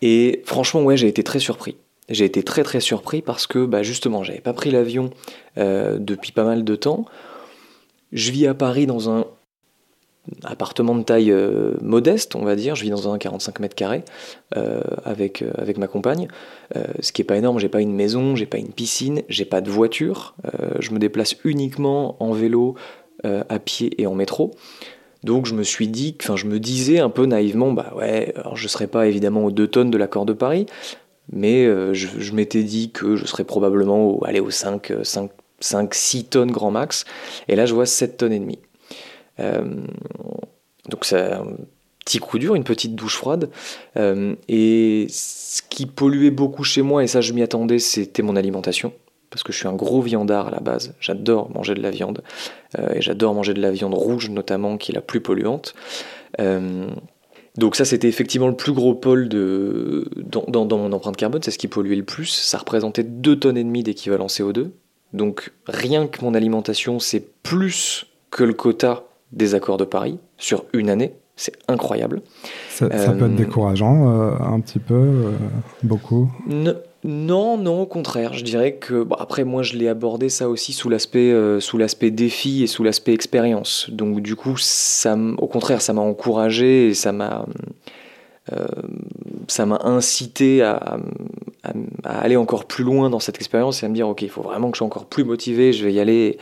Et 0.01 0.42
franchement, 0.45 0.81
ouais, 0.83 0.98
j'ai 0.98 1.07
été 1.07 1.24
très 1.24 1.39
surpris. 1.39 1.78
J'ai 2.10 2.25
été 2.25 2.44
très 2.44 2.63
très 2.63 2.80
surpris 2.80 3.22
parce 3.22 3.48
que 3.48 3.66
bah, 3.66 3.83
justement, 3.83 4.24
j'avais 4.24 4.42
pas 4.42 4.54
pris 4.54 4.72
l'avion 4.72 5.12
depuis 5.56 6.31
pas 6.31 6.44
mal 6.44 6.63
de 6.63 6.75
temps. 6.75 7.06
Je 8.12 8.31
vis 8.31 8.48
à 8.48 8.54
Paris 8.54 8.86
dans 8.86 9.10
un 9.10 9.25
appartement 10.44 10.95
de 10.95 11.04
taille 11.04 11.31
euh, 11.31 11.74
modeste, 11.81 12.36
on 12.36 12.44
va 12.44 12.56
dire. 12.56 12.75
Je 12.75 12.83
vis 12.83 12.89
dans 12.89 13.12
un 13.12 13.18
45 13.18 13.60
mètres 13.60 13.75
carrés 13.75 14.04
euh, 14.56 14.81
avec, 15.04 15.42
euh, 15.42 15.51
avec 15.57 15.78
ma 15.78 15.88
compagne, 15.88 16.28
ce 17.00 17.12
qui 17.12 17.22
est 17.22 17.25
pas 17.25 17.38
énorme. 17.38 17.60
J'ai 17.60 17.69
pas 17.69 17.81
une 17.81 17.94
maison, 17.94 18.36
j'ai 18.36 18.45
pas 18.45 18.57
une 18.57 18.72
piscine, 18.72 19.24
j'ai 19.30 19.45
pas 19.45 19.62
de 19.62 19.69
voiture. 19.69 20.36
je 20.80 20.92
me 20.92 21.00
déplace 21.00 21.35
uniquement 21.44 22.16
en 22.23 22.31
vélo, 22.31 22.76
à 23.23 23.59
pied 23.59 24.01
et 24.01 24.07
en 24.07 24.16
métro. 24.16 24.51
Donc 25.23 25.45
je 25.45 25.54
me 25.54 25.63
suis 25.63 25.87
dit, 25.87 26.18
enfin 26.21 26.35
je 26.35 26.47
me 26.47 26.59
disais 26.59 26.99
un 26.99 27.09
peu 27.09 27.25
naïvement, 27.25 27.71
bah 27.71 27.94
ouais, 27.95 28.33
je 28.56 28.68
serais 28.68 28.87
pas 28.87 29.07
évidemment 29.07 29.45
aux 29.45 29.51
2 29.51 29.68
tonnes 29.68 29.92
de 29.92 29.97
l'accord 29.97 30.25
de 30.25 30.33
Paris, 30.33 30.66
mais 31.31 31.66
je, 31.94 32.33
m'étais 32.33 32.63
dit 32.63 32.92
que 32.92 33.16
je 33.16 33.25
serais 33.25 33.44
probablement 33.44 34.07
au, 34.07 34.25
aux 34.25 34.49
5, 34.49 34.94
5, 35.04 35.31
5-6 35.61 36.25
tonnes 36.25 36.51
grand 36.51 36.71
max. 36.71 37.06
Et 37.47 37.56
là, 37.56 37.66
je 37.66 37.73
vois 37.73 37.85
7 37.85 38.18
tonnes 38.18 38.33
et 38.33 38.40
demie. 38.40 38.59
Euh, 39.40 39.85
donc 40.90 41.06
c'est 41.06 41.33
un 41.33 41.45
petit 42.04 42.19
coup 42.19 42.40
dur, 42.40 42.56
une 42.56 42.63
petite 42.63 42.95
douche 42.95 43.18
froide. 43.18 43.49
Euh, 43.97 44.35
et 44.47 45.07
ce 45.09 45.61
qui 45.69 45.85
polluait 45.85 46.31
beaucoup 46.31 46.63
chez 46.63 46.81
moi, 46.81 47.04
et 47.04 47.07
ça 47.07 47.21
je 47.21 47.33
m'y 47.33 47.42
attendais, 47.42 47.80
c'était 47.80 48.23
mon 48.23 48.35
alimentation. 48.35 48.94
Parce 49.31 49.44
que 49.44 49.52
je 49.52 49.57
suis 49.57 49.68
un 49.68 49.73
gros 49.73 50.02
viandard 50.02 50.50
à 50.50 50.52
la 50.52 50.59
base. 50.59 50.94
J'adore 51.00 51.50
manger 51.50 51.73
de 51.73 51.81
la 51.81 51.90
viande. 51.90 52.21
Euh, 52.78 52.94
et 52.94 53.02
j'adore 53.02 53.33
manger 53.33 53.54
de 53.54 53.61
la 53.61 53.71
viande 53.71 53.94
rouge 53.94 54.30
notamment, 54.30 54.78
qui 54.78 54.92
est 54.92 54.95
la 54.95 55.02
plus 55.02 55.21
polluante. 55.21 55.73
donc 57.57 57.76
ça, 57.76 57.85
c'était 57.85 58.07
effectivement 58.07 58.47
le 58.47 58.56
plus 58.56 58.73
gros 58.73 58.94
pôle 58.94 59.30
de... 59.30 60.09
dans, 60.18 60.44
dans, 60.47 60.66
dans 60.66 60.78
mon 60.78 60.92
empreinte 60.94 61.18
carbone, 61.18 61.42
c'est 61.44 61.52
ce 61.52 61.57
qui 61.57 61.68
polluait 61.68 61.95
le 61.95 62.04
plus. 62.04 62.28
Ça 62.28 62.57
représentait 62.59 63.04
2 63.04 63.40
tonnes 63.40 63.57
et 63.57 63.64
demie 63.64 63.83
d'équivalent 63.83 64.28
CO2. 64.28 64.69
Donc 65.14 65.52
rien 65.68 66.07
que 66.07 66.23
mon 66.23 66.33
alimentation, 66.33 67.00
c'est 67.00 67.26
plus 67.44 68.06
que 68.30 68.44
le 68.44 68.54
quota 68.54 69.04
des 69.31 69.56
accords 69.56 69.78
de 69.78 69.85
Paris 69.85 70.19
sur 70.38 70.66
une 70.73 70.90
année. 70.90 71.14
C'est 71.35 71.54
incroyable. 71.68 72.21
Ça, 72.69 72.88
peut 72.88 72.95
être 72.95 73.21
euh, 73.21 73.28
décourageant, 73.28 74.11
euh, 74.11 74.31
un 74.40 74.59
petit 74.59 74.80
peu, 74.80 74.94
euh, 74.94 75.31
beaucoup 75.81 76.30
Non, 77.04 77.58
non, 77.58 77.81
au 77.81 77.86
contraire. 77.86 78.34
Je 78.34 78.44
dirais 78.44 78.74
que, 78.76 79.08
après, 79.18 79.44
moi, 79.44 79.64
je 79.64 79.76
l'ai 79.76 79.88
abordé 79.88 80.30
ça 80.30 80.50
aussi 80.50 80.74
sous 80.74 80.90
l'aspect, 80.90 81.34
sous 81.60 81.78
l'aspect 81.78 82.12
défi 82.12 82.64
et 82.64 82.68
sous 82.68 82.84
l'aspect 82.84 83.14
expérience. 83.14 83.90
Donc, 83.90 84.22
du 84.22 84.36
coup, 84.36 84.56
ça, 84.58 85.18
au 85.38 85.48
contraire, 85.48 85.81
ça 85.81 85.94
m'a 85.94 86.02
encouragé 86.02 86.90
et 86.90 86.94
ça 86.94 87.12
m'a, 87.12 87.46
ça 89.48 89.66
m'a 89.66 89.81
incité 89.84 90.62
à, 90.62 91.00
à, 91.64 92.20
aller 92.20 92.36
encore 92.36 92.66
plus 92.66 92.84
loin 92.84 93.10
dans 93.10 93.20
cette 93.20 93.38
expérience 93.38 93.84
et 93.84 93.86
à 93.86 93.90
me 93.90 93.96
dire 93.96 94.08
ok 94.08 94.22
il 94.22 94.30
faut 94.30 94.42
vraiment 94.42 94.72
que 94.72 94.76
je 94.76 94.80
sois 94.80 94.88
encore 94.88 95.06
plus 95.06 95.24
motivé, 95.24 95.74
je 95.74 95.86
vais 95.86 95.94
y 95.94 96.00
aller. 96.00 96.38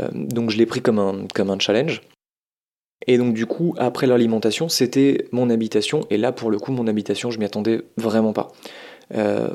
Euh, 0.00 0.08
donc 0.12 0.50
je 0.50 0.58
l'ai 0.58 0.66
pris 0.66 0.80
comme 0.80 0.98
un, 0.98 1.26
comme 1.34 1.50
un 1.50 1.58
challenge. 1.58 2.02
Et 3.06 3.16
donc 3.16 3.34
du 3.34 3.46
coup 3.46 3.74
après 3.78 4.06
l'alimentation 4.06 4.68
c'était 4.68 5.28
mon 5.32 5.50
habitation 5.50 6.00
et 6.10 6.16
là 6.16 6.32
pour 6.32 6.50
le 6.50 6.58
coup 6.58 6.72
mon 6.72 6.86
habitation 6.86 7.30
je 7.30 7.38
m'y 7.38 7.44
attendais 7.44 7.82
vraiment 7.96 8.32
pas. 8.32 8.48
Euh, 9.14 9.48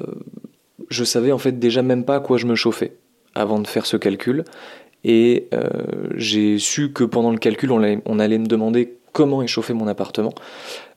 je 0.89 1.03
savais 1.03 1.31
en 1.31 1.37
fait 1.37 1.59
déjà 1.59 1.81
même 1.81 2.05
pas 2.05 2.15
à 2.15 2.19
quoi 2.19 2.37
je 2.37 2.45
me 2.45 2.55
chauffais 2.55 2.93
avant 3.35 3.59
de 3.59 3.67
faire 3.67 3.85
ce 3.85 3.97
calcul. 3.97 4.43
Et 5.03 5.47
euh, 5.53 5.67
j'ai 6.15 6.57
su 6.59 6.93
que 6.93 7.03
pendant 7.03 7.31
le 7.31 7.37
calcul, 7.37 7.71
on 7.71 7.81
allait, 7.81 8.37
me 8.37 8.45
demander 8.45 8.97
comment 9.11 9.43
échauffer 9.43 9.73
mon 9.73 9.87
appartement. 9.87 10.33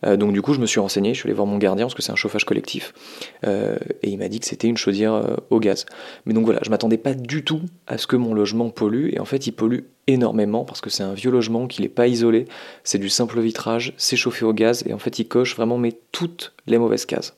Euh, 0.05 0.17
donc 0.17 0.33
du 0.33 0.43
coup, 0.43 0.55
je 0.55 0.61
me 0.61 0.67
suis 0.67 0.79
renseigné, 0.79 1.13
je 1.13 1.21
suis 1.21 1.27
allé 1.27 1.35
voir 1.35 1.47
mon 1.47 1.59
gardien 1.59 1.87
parce 1.87 1.95
que 1.95 2.03
c'est 2.03 2.13
un 2.13 2.17
chauffage 2.17 2.45
collectif, 2.45 2.95
et 3.43 4.09
il 4.09 4.17
m'a 4.17 4.29
dit 4.29 4.39
que 4.39 4.47
c'était 4.47 4.69
une 4.69 4.77
chaudière 4.77 5.39
au 5.51 5.59
gaz. 5.59 5.87
Mais 6.25 6.35
donc 6.35 6.45
voilà, 6.45 6.61
je 6.63 6.71
m'attendais 6.71 6.99
pas 6.99 7.15
du 7.15 7.43
tout 7.43 7.63
à 7.89 7.99
ce 7.99 8.07
que 8.07 8.17
mon 8.17 8.33
logement 8.33 8.71
pollue, 8.71 9.11
et 9.13 9.19
en 9.19 9.25
fait, 9.25 9.49
il 9.49 9.53
pollue 9.53 9.81
énormément 10.07 10.65
parce 10.65 10.81
que 10.81 10.91
c'est 10.91 11.03
un 11.03 11.15
vieux 11.15 11.31
logement, 11.31 11.67
qu'il 11.67 11.83
n'est 11.83 11.89
pas 11.89 12.07
isolé, 12.07 12.47
c'est 12.85 12.99
du 12.99 13.09
simple 13.09 13.41
vitrage, 13.41 13.93
c'est 13.97 14.17
chauffé 14.17 14.45
au 14.45 14.53
gaz, 14.53 14.85
et 14.87 14.93
en 14.93 14.99
fait, 14.99 15.19
il 15.19 15.27
coche 15.27 15.57
vraiment 15.57 15.79
mais 15.79 15.99
toutes 16.13 16.55
les 16.67 16.79
mauvaises 16.79 17.07
cases. 17.07 17.35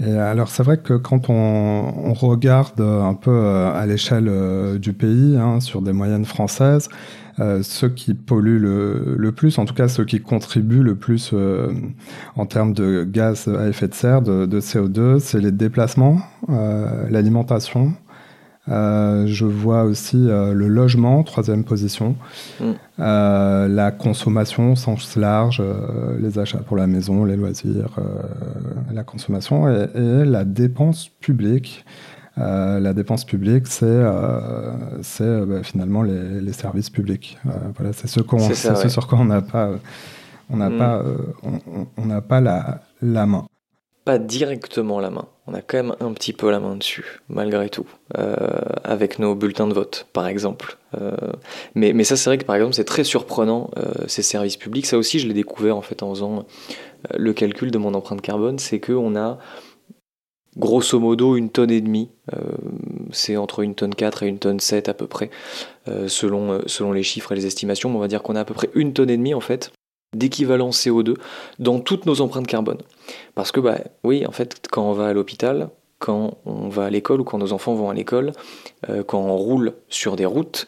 Et 0.00 0.12
alors 0.12 0.48
c'est 0.48 0.62
vrai 0.62 0.78
que 0.78 0.94
quand 0.94 1.30
on, 1.30 2.12
regarde 2.14 2.80
un 2.80 3.14
peu 3.14 3.46
à 3.46 3.84
l'échelle 3.86 4.30
du 4.78 4.92
pays, 4.92 5.36
hein, 5.36 5.60
sur 5.60 5.82
des 5.82 5.92
moyennes 5.92 6.24
françaises, 6.24 6.88
euh, 7.40 7.62
ceux 7.62 7.88
qui 7.88 8.14
polluent 8.14 8.60
le, 8.60 9.32
plus, 9.32 9.58
en 9.58 9.64
tout 9.64 9.74
cas 9.74 9.88
ceux 9.88 10.04
qui 10.04 10.20
contribuent 10.20 10.82
le 10.84 10.94
plus 10.94 11.30
euh, 11.32 11.72
en 12.36 12.46
termes 12.46 12.72
de 12.72 13.02
gaz 13.02 13.48
à 13.48 13.68
effet 13.68 13.88
de 13.88 13.94
serre, 13.94 14.22
de, 14.22 14.60
CO2, 14.60 15.18
c'est 15.18 15.40
les 15.40 15.50
déplacements, 15.50 16.20
euh, 16.48 17.08
l'alimentation. 17.10 17.94
Je 18.68 19.44
vois 19.44 19.84
aussi 19.84 20.16
le 20.16 20.68
logement, 20.68 21.22
troisième 21.22 21.64
position, 21.64 22.16
mm. 22.60 22.72
la 22.98 23.90
consommation 23.90 24.74
sens 24.76 25.16
large, 25.16 25.62
les 26.20 26.38
achats 26.38 26.58
pour 26.58 26.76
la 26.76 26.86
maison, 26.86 27.24
les 27.24 27.36
loisirs, 27.36 27.98
la 28.92 29.04
consommation 29.04 29.68
et, 29.68 29.88
et 29.94 30.24
la 30.24 30.44
dépense 30.44 31.08
publique. 31.20 31.84
Euh, 32.38 32.80
la 32.80 32.92
dépense 32.94 33.24
publique, 33.24 33.68
c'est 33.68 33.84
euh, 33.84 34.72
euh, 35.20 35.46
bah, 35.46 35.62
finalement 35.62 36.02
les, 36.02 36.52
services 36.52 36.90
publics. 36.90 37.38
voilà, 37.44 37.92
c'est 37.92 38.08
ce, 38.08 38.20
ce 38.20 38.88
sur 38.88 39.06
quoi 39.06 39.18
on 39.20 39.24
n'a 39.24 39.40
pas, 39.40 39.70
on 40.50 40.56
n'a 40.56 40.70
mm. 40.70 40.78
pas, 40.78 41.02
on, 41.96 42.06
n'a 42.06 42.20
pas 42.20 42.40
la, 42.40 42.80
la 43.02 43.26
main. 43.26 43.46
Pas 44.04 44.18
directement 44.18 45.00
la 45.00 45.10
main. 45.10 45.28
On 45.46 45.54
a 45.54 45.62
quand 45.62 45.78
même 45.78 45.96
un 46.00 46.12
petit 46.12 46.32
peu 46.32 46.50
la 46.50 46.60
main 46.60 46.76
dessus, 46.76 47.20
malgré 47.28 47.70
tout, 47.70 47.86
avec 48.84 49.18
nos 49.18 49.34
bulletins 49.34 49.66
de 49.66 49.72
vote, 49.72 50.06
par 50.12 50.26
exemple. 50.26 50.76
mais, 51.74 51.94
mais 51.94 52.04
ça, 52.04 52.16
c'est 52.16 52.28
vrai 52.28 52.36
que 52.36 52.44
par 52.44 52.56
exemple, 52.56 52.74
c'est 52.74 52.84
très 52.84 53.04
surprenant 53.04 53.70
ces 54.06 54.22
services 54.22 54.58
publics. 54.58 54.84
Ça 54.84 54.98
aussi, 54.98 55.18
je 55.18 55.26
l'ai 55.26 55.34
découvert 55.34 55.76
en 55.76 55.82
fait 55.82 56.02
en 56.02 56.10
faisant 56.10 56.44
le 57.14 57.32
calcul 57.32 57.70
de 57.70 57.78
mon 57.78 57.94
empreinte 57.94 58.20
carbone, 58.20 58.58
c'est 58.58 58.78
qu'on 58.80 59.16
a 59.16 59.38
grosso 60.56 60.98
modo 60.98 61.36
une 61.36 61.50
tonne 61.50 61.70
et 61.70 61.80
demie. 61.80 62.10
Euh, 62.32 62.38
c'est 63.12 63.36
entre 63.36 63.60
une 63.60 63.74
tonne 63.74 63.94
4 63.94 64.22
et 64.22 64.28
une 64.28 64.38
tonne 64.38 64.60
7 64.60 64.88
à 64.88 64.94
peu 64.94 65.06
près, 65.06 65.30
euh, 65.88 66.08
selon, 66.08 66.52
euh, 66.52 66.58
selon 66.66 66.92
les 66.92 67.02
chiffres 67.02 67.32
et 67.32 67.34
les 67.34 67.46
estimations. 67.46 67.94
On 67.94 67.98
va 67.98 68.08
dire 68.08 68.22
qu'on 68.22 68.36
a 68.36 68.40
à 68.40 68.44
peu 68.44 68.54
près 68.54 68.70
une 68.74 68.92
tonne 68.92 69.10
et 69.10 69.16
demie 69.16 69.34
en 69.34 69.40
fait 69.40 69.72
d'équivalent 70.14 70.70
CO2 70.70 71.16
dans 71.58 71.80
toutes 71.80 72.06
nos 72.06 72.20
empreintes 72.20 72.46
carbone. 72.46 72.78
Parce 73.34 73.52
que 73.52 73.60
bah 73.60 73.78
oui, 74.02 74.26
en 74.26 74.32
fait, 74.32 74.66
quand 74.70 74.88
on 74.88 74.92
va 74.92 75.08
à 75.08 75.12
l'hôpital, 75.12 75.70
quand 75.98 76.38
on 76.44 76.68
va 76.68 76.86
à 76.86 76.90
l'école 76.90 77.20
ou 77.20 77.24
quand 77.24 77.38
nos 77.38 77.52
enfants 77.52 77.74
vont 77.74 77.90
à 77.90 77.94
l'école, 77.94 78.32
quand 79.06 79.20
on 79.20 79.36
roule 79.36 79.74
sur 79.88 80.16
des 80.16 80.26
routes, 80.26 80.66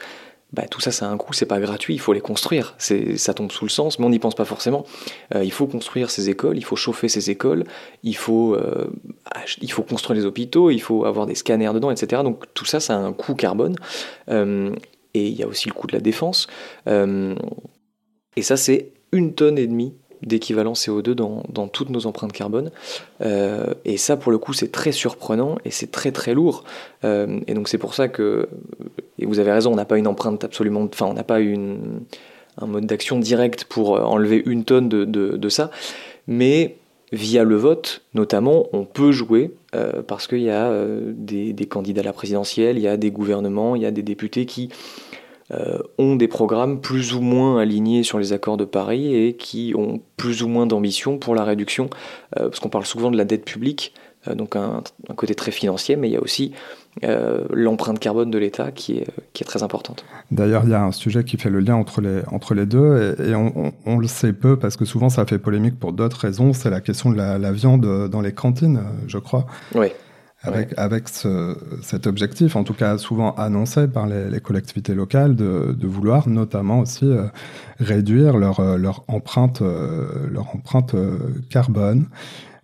bah, 0.52 0.62
tout 0.70 0.80
ça, 0.80 0.92
ça 0.92 1.06
a 1.06 1.10
un 1.10 1.16
coût, 1.16 1.32
c'est 1.32 1.46
pas 1.46 1.60
gratuit, 1.60 1.94
il 1.94 1.98
faut 1.98 2.12
les 2.12 2.20
construire. 2.20 2.76
Ça 2.78 3.34
tombe 3.34 3.50
sous 3.50 3.64
le 3.64 3.70
sens, 3.70 3.98
mais 3.98 4.06
on 4.06 4.10
n'y 4.10 4.18
pense 4.18 4.34
pas 4.34 4.44
forcément. 4.44 4.84
Euh, 5.34 5.44
il 5.44 5.52
faut 5.52 5.66
construire 5.66 6.08
ces 6.08 6.30
écoles, 6.30 6.56
il 6.56 6.64
faut 6.64 6.76
chauffer 6.76 7.08
ces 7.08 7.30
écoles, 7.30 7.64
il 8.04 8.16
faut, 8.16 8.54
euh, 8.54 8.86
il 9.60 9.70
faut 9.70 9.82
construire 9.82 10.18
les 10.18 10.24
hôpitaux, 10.24 10.70
il 10.70 10.80
faut 10.80 11.04
avoir 11.04 11.26
des 11.26 11.34
scanners 11.34 11.72
dedans, 11.74 11.90
etc. 11.90 12.22
Donc 12.22 12.44
tout 12.54 12.64
ça, 12.64 12.78
ça 12.80 12.94
a 12.94 12.98
un 12.98 13.12
coût 13.12 13.34
carbone. 13.34 13.76
Euh, 14.30 14.74
et 15.14 15.26
il 15.26 15.34
y 15.34 15.42
a 15.42 15.46
aussi 15.46 15.68
le 15.68 15.74
coût 15.74 15.86
de 15.88 15.92
la 15.92 16.00
défense. 16.00 16.46
et 16.86 18.42
ça, 18.42 18.56
c'est 18.56 18.92
une 19.12 19.34
tonne 19.34 19.58
et 19.58 19.66
demie 19.66 19.94
d'équivalent 20.22 20.72
CO2 20.72 21.12
dans, 21.12 21.42
dans, 21.48 21.68
toutes 21.68 21.90
nos 21.90 22.06
empreintes 22.06 22.32
carbone. 22.32 22.70
Euh, 23.20 23.74
et 23.84 23.96
ça, 23.96 24.16
pour 24.16 24.32
le 24.32 24.38
coup, 24.38 24.52
c'est 24.52 24.72
très 24.72 24.92
surprenant 24.92 25.56
et 25.64 25.70
c'est 25.70 25.90
très 25.90 26.12
très 26.12 26.34
lourd. 26.34 26.64
Euh, 27.04 27.40
et 27.46 27.54
donc 27.54 27.68
c'est 27.68 27.78
pour 27.78 27.94
ça 27.94 28.08
que, 28.08 28.48
et 29.18 29.26
vous 29.26 29.38
avez 29.38 29.52
raison, 29.52 29.72
on 29.72 29.76
n'a 29.76 29.84
pas 29.84 29.98
une 29.98 30.06
empreinte 30.06 30.42
absolument, 30.44 30.88
enfin 30.92 31.06
on 31.06 31.14
n'a 31.14 31.24
pas 31.24 31.40
une, 31.40 32.00
un 32.58 32.66
mode 32.66 32.86
d'action 32.86 33.18
direct 33.18 33.64
pour 33.64 33.90
enlever 33.92 34.42
une 34.46 34.64
tonne 34.64 34.88
de, 34.88 35.04
de, 35.04 35.36
de, 35.36 35.48
ça, 35.48 35.70
mais 36.26 36.76
via 37.12 37.44
le 37.44 37.56
vote, 37.56 38.02
notamment, 38.14 38.66
on 38.72 38.84
peut 38.84 39.12
jouer 39.12 39.52
euh, 39.74 40.02
parce 40.02 40.26
qu'il 40.26 40.40
y 40.40 40.50
a 40.50 40.72
des, 41.14 41.54
candidats 41.68 42.00
à 42.00 42.04
la 42.04 42.12
présidentielle, 42.12 42.78
il 42.78 42.82
y 42.82 42.88
a 42.88 42.96
des 42.96 43.10
gouvernements, 43.10 43.76
il 43.76 43.82
y 43.82 43.86
a 43.86 43.90
des 43.90 44.02
députés 44.02 44.46
qui 44.46 44.70
euh, 44.70 45.25
ont 45.98 46.16
des 46.16 46.28
programmes 46.28 46.80
plus 46.80 47.14
ou 47.14 47.20
moins 47.20 47.58
alignés 47.60 48.02
sur 48.02 48.18
les 48.18 48.32
accords 48.32 48.56
de 48.56 48.64
Paris 48.64 49.14
et 49.14 49.34
qui 49.34 49.74
ont 49.76 50.00
plus 50.16 50.42
ou 50.42 50.48
moins 50.48 50.66
d'ambition 50.66 51.18
pour 51.18 51.34
la 51.34 51.44
réduction, 51.44 51.88
euh, 52.38 52.48
parce 52.48 52.60
qu'on 52.60 52.68
parle 52.68 52.86
souvent 52.86 53.10
de 53.10 53.16
la 53.16 53.24
dette 53.24 53.44
publique, 53.44 53.94
euh, 54.26 54.34
donc 54.34 54.56
un, 54.56 54.82
côté 55.16 55.34
très 55.34 55.52
financier, 55.52 55.96
mais 55.96 56.08
il 56.08 56.12
y 56.12 56.16
a 56.16 56.22
aussi 56.22 56.52
l'empreinte 57.52 57.98
carbone 57.98 58.30
de 58.30 58.38
l'État 58.38 58.72
qui 58.72 58.96
est, 58.96 59.06
qui 59.34 59.44
est 59.44 59.46
très 59.46 59.62
importante. 59.62 60.06
D'ailleurs, 60.30 60.62
il 60.64 60.70
y 60.70 60.74
a 60.74 60.82
un 60.82 60.92
sujet 60.92 61.24
qui 61.24 61.36
fait 61.36 61.50
le 61.50 61.60
lien 61.60 61.74
entre 61.74 62.00
les, 62.00 62.22
entre 62.32 62.54
les 62.54 62.64
deux, 62.64 63.14
et, 63.22 63.34
on, 63.34 63.74
on, 63.84 63.98
le 63.98 64.06
sait 64.06 64.32
peu, 64.32 64.58
parce 64.58 64.78
que 64.78 64.86
souvent 64.86 65.10
ça 65.10 65.26
fait 65.26 65.38
polémique 65.38 65.78
pour 65.78 65.92
d'autres 65.92 66.18
raisons, 66.18 66.54
c'est 66.54 66.70
la 66.70 66.80
question 66.80 67.10
de 67.10 67.16
la, 67.18 67.36
la, 67.36 67.52
viande 67.52 68.08
dans 68.08 68.22
les 68.22 68.32
cantines, 68.32 68.80
je 69.06 69.18
crois. 69.18 69.44
Oui 69.74 69.88
avec, 70.46 70.74
avec 70.76 71.08
ce, 71.08 71.56
cet 71.82 72.06
objectif, 72.06 72.56
en 72.56 72.64
tout 72.64 72.74
cas 72.74 72.98
souvent 72.98 73.34
annoncé 73.34 73.88
par 73.88 74.06
les, 74.06 74.30
les 74.30 74.40
collectivités 74.40 74.94
locales, 74.94 75.34
de, 75.36 75.74
de, 75.78 75.86
vouloir 75.86 76.28
notamment 76.28 76.80
aussi 76.80 77.04
euh, 77.04 77.24
réduire 77.78 78.36
leur, 78.36 78.60
euh, 78.60 78.76
leur 78.76 79.04
empreinte, 79.08 79.62
euh, 79.62 80.28
leur 80.30 80.54
empreinte 80.54 80.94
carbone. 81.50 82.06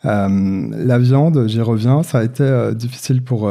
la 0.05 0.99
viande, 0.99 1.47
j'y 1.47 1.61
reviens, 1.61 2.03
ça 2.03 2.19
a 2.19 2.25
été 2.25 2.45
difficile 2.75 3.23
pour, 3.23 3.49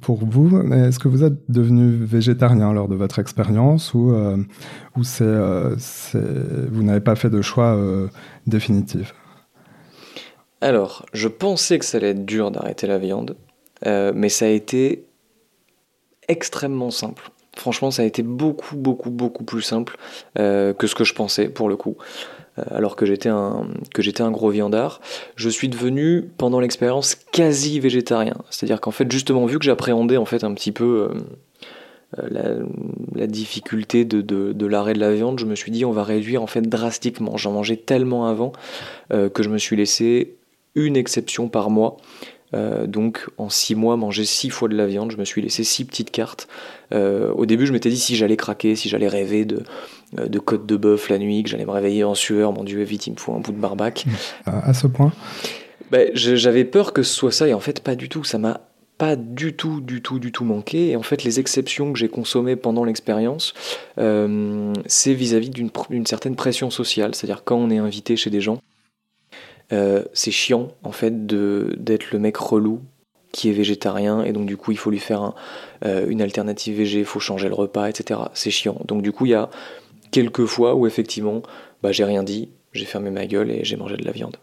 pour 0.00 0.24
vous, 0.24 0.48
mais 0.64 0.88
est-ce 0.88 0.98
que 0.98 1.06
vous 1.06 1.22
êtes 1.22 1.38
devenu 1.48 1.90
végétarien 1.90 2.72
lors 2.72 2.88
de 2.88 2.96
votre 2.96 3.20
expérience 3.20 3.94
ou, 3.94 4.12
ou 4.96 5.04
c'est, 5.04 5.36
vous 6.72 6.82
n'avez 6.82 7.00
pas 7.00 7.14
fait 7.14 7.30
de 7.30 7.40
choix 7.40 7.78
définitif? 8.48 9.14
Alors, 10.60 11.06
je 11.12 11.28
pensais 11.28 11.78
que 11.78 11.84
ça 11.84 11.96
allait 11.98 12.10
être 12.10 12.26
dur 12.26 12.50
d'arrêter 12.50 12.86
la 12.86 12.98
viande, 12.98 13.36
euh, 13.86 14.12
mais 14.14 14.28
ça 14.28 14.44
a 14.44 14.48
été 14.48 15.06
extrêmement 16.28 16.90
simple. 16.90 17.30
Franchement, 17.56 17.90
ça 17.90 18.02
a 18.02 18.04
été 18.04 18.22
beaucoup, 18.22 18.76
beaucoup, 18.76 19.10
beaucoup 19.10 19.44
plus 19.44 19.62
simple 19.62 19.96
euh, 20.38 20.72
que 20.74 20.86
ce 20.86 20.94
que 20.94 21.04
je 21.04 21.14
pensais, 21.14 21.48
pour 21.48 21.68
le 21.68 21.76
coup. 21.76 21.96
Euh, 22.58 22.62
alors 22.70 22.94
que 22.94 23.06
j'étais 23.06 23.30
un, 23.30 24.30
gros 24.30 24.50
viandard, 24.50 25.00
je 25.34 25.48
suis 25.48 25.68
devenu, 25.68 26.30
pendant 26.36 26.60
l'expérience, 26.60 27.14
quasi 27.14 27.80
végétarien. 27.80 28.36
C'est-à-dire 28.50 28.82
qu'en 28.82 28.90
fait, 28.90 29.10
justement, 29.10 29.46
vu 29.46 29.58
que 29.58 29.64
j'appréhendais 29.64 30.18
en 30.18 30.26
fait 30.26 30.44
un 30.44 30.52
petit 30.52 30.72
peu 30.72 31.10
la, 32.16 33.26
difficulté 33.26 34.04
de, 34.04 34.20
de 34.20 34.66
l'arrêt 34.66 34.92
de 34.92 35.00
la 35.00 35.12
viande, 35.12 35.38
je 35.38 35.46
me 35.46 35.54
suis 35.54 35.70
dit 35.70 35.84
on 35.84 35.92
va 35.92 36.04
réduire 36.04 36.42
en 36.42 36.46
fait 36.46 36.62
drastiquement. 36.62 37.36
J'en 37.36 37.52
mangeais 37.52 37.76
tellement 37.76 38.26
avant 38.26 38.52
que 39.10 39.42
je 39.42 39.48
me 39.48 39.58
suis 39.58 39.76
laissé 39.76 40.36
une 40.74 40.96
exception 40.96 41.48
par 41.48 41.70
mois. 41.70 41.96
Euh, 42.52 42.86
donc 42.86 43.28
en 43.38 43.48
six 43.48 43.74
mois, 43.74 43.96
manger 43.96 44.24
six 44.24 44.50
fois 44.50 44.68
de 44.68 44.76
la 44.76 44.86
viande, 44.86 45.12
je 45.12 45.16
me 45.16 45.24
suis 45.24 45.40
laissé 45.42 45.64
six 45.64 45.84
petites 45.84 46.10
cartes. 46.10 46.48
Euh, 46.92 47.32
au 47.32 47.46
début, 47.46 47.66
je 47.66 47.72
m'étais 47.72 47.90
dit 47.90 47.98
si 47.98 48.16
j'allais 48.16 48.36
craquer, 48.36 48.74
si 48.74 48.88
j'allais 48.88 49.08
rêver 49.08 49.44
de, 49.44 49.62
euh, 50.18 50.26
de 50.26 50.38
côte 50.38 50.66
de 50.66 50.76
bœuf 50.76 51.08
la 51.08 51.18
nuit, 51.18 51.42
que 51.42 51.50
j'allais 51.50 51.64
me 51.64 51.70
réveiller 51.70 52.04
en 52.04 52.14
sueur, 52.14 52.52
mon 52.52 52.64
Dieu, 52.64 52.82
vite, 52.82 53.06
il 53.06 53.12
me 53.12 53.18
faut 53.18 53.32
un 53.32 53.40
bout 53.40 53.52
de 53.52 53.58
barbac. 53.58 54.04
À, 54.46 54.74
ce 54.74 54.86
point 54.86 55.12
ben, 55.90 56.10
J'avais 56.14 56.64
peur 56.64 56.92
que 56.92 57.02
ce 57.02 57.14
soit 57.14 57.32
ça, 57.32 57.46
et 57.46 57.54
en 57.54 57.60
fait, 57.60 57.80
pas 57.80 57.94
du 57.94 58.08
tout. 58.08 58.24
Ça 58.24 58.38
m'a 58.38 58.62
pas 58.98 59.16
du 59.16 59.54
tout, 59.54 59.80
du 59.80 60.02
tout, 60.02 60.18
du 60.18 60.32
tout 60.32 60.44
manqué. 60.44 60.90
Et 60.90 60.96
en 60.96 61.02
fait, 61.02 61.24
les 61.24 61.40
exceptions 61.40 61.92
que 61.92 61.98
j'ai 61.98 62.08
consommées 62.08 62.56
pendant 62.56 62.84
l'expérience, 62.84 63.54
c'est 63.96 65.14
vis-à-vis 65.14 65.48
d'une 65.48 66.06
certaine 66.06 66.36
pression 66.36 66.70
sociale. 66.70 67.14
C'est-à-dire 67.14 67.42
quand 67.44 67.56
on 67.56 67.70
est 67.70 67.78
invité 67.78 68.16
chez 68.16 68.28
des 68.28 68.42
gens, 68.42 68.58
euh, 69.72 70.04
c'est 70.12 70.30
chiant 70.30 70.68
en 70.82 70.92
fait 70.92 71.26
d'être 71.26 72.10
le 72.12 72.18
mec 72.18 72.36
relou 72.36 72.80
qui 73.32 73.48
est 73.48 73.52
végétarien 73.52 74.24
et 74.24 74.32
donc 74.32 74.46
du 74.46 74.56
coup 74.56 74.72
il 74.72 74.78
faut 74.78 74.90
lui 74.90 74.98
faire 74.98 75.34
euh, 75.84 76.06
une 76.08 76.20
alternative 76.20 76.76
végé, 76.76 77.00
il 77.00 77.04
faut 77.04 77.20
changer 77.20 77.48
le 77.48 77.54
repas, 77.54 77.88
etc. 77.88 78.20
C'est 78.34 78.50
chiant. 78.50 78.80
Donc 78.86 79.02
du 79.02 79.12
coup 79.12 79.26
il 79.26 79.30
y 79.30 79.34
a 79.34 79.50
quelques 80.10 80.46
fois 80.46 80.74
où 80.74 80.86
effectivement 80.86 81.42
bah, 81.82 81.92
j'ai 81.92 82.04
rien 82.04 82.22
dit, 82.22 82.50
j'ai 82.72 82.84
fermé 82.84 83.10
ma 83.10 83.26
gueule 83.26 83.50
et 83.50 83.64
j'ai 83.64 83.76
mangé 83.76 83.96
de 83.96 84.04
la 84.04 84.12
viande. 84.12 84.36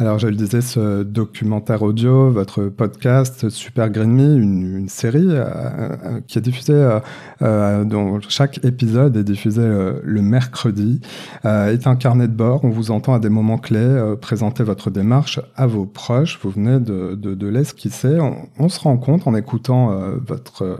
Alors, 0.00 0.18
je 0.18 0.28
le 0.28 0.34
disais, 0.34 0.62
ce 0.62 1.02
documentaire 1.02 1.82
audio, 1.82 2.30
votre 2.30 2.68
podcast 2.68 3.50
Super 3.50 3.90
Green 3.90 4.10
Me, 4.10 4.34
une, 4.38 4.88
série 4.88 5.26
euh, 5.28 5.44
euh, 5.44 6.20
qui 6.26 6.38
est 6.38 6.40
diffusée, 6.40 6.72
euh, 6.72 7.00
euh, 7.42 7.84
dont 7.84 8.18
chaque 8.26 8.64
épisode 8.64 9.18
est 9.18 9.24
diffusé 9.24 9.60
le 9.60 10.22
mercredi, 10.22 11.02
est 11.44 11.86
un 11.86 11.96
carnet 11.96 12.28
de 12.28 12.32
bord. 12.32 12.64
On 12.64 12.70
vous 12.70 12.92
entend 12.92 13.12
à 13.12 13.18
des 13.18 13.28
moments 13.28 13.58
clés 13.58 14.14
présenter 14.22 14.62
votre 14.62 14.90
démarche 14.90 15.38
à 15.54 15.66
vos 15.66 15.84
proches. 15.84 16.38
Vous 16.42 16.48
venez 16.48 16.80
de, 16.80 17.14
de, 17.14 17.34
de 17.34 17.46
l'esquisser. 17.48 18.18
On, 18.20 18.48
on, 18.58 18.70
se 18.70 18.80
rend 18.80 18.96
compte 18.96 19.26
en 19.26 19.34
écoutant 19.34 19.94
votre, 20.26 20.78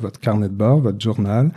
votre 0.00 0.18
carnet 0.18 0.48
de 0.48 0.54
bord, 0.54 0.80
votre 0.80 1.00
journal, 1.00 1.52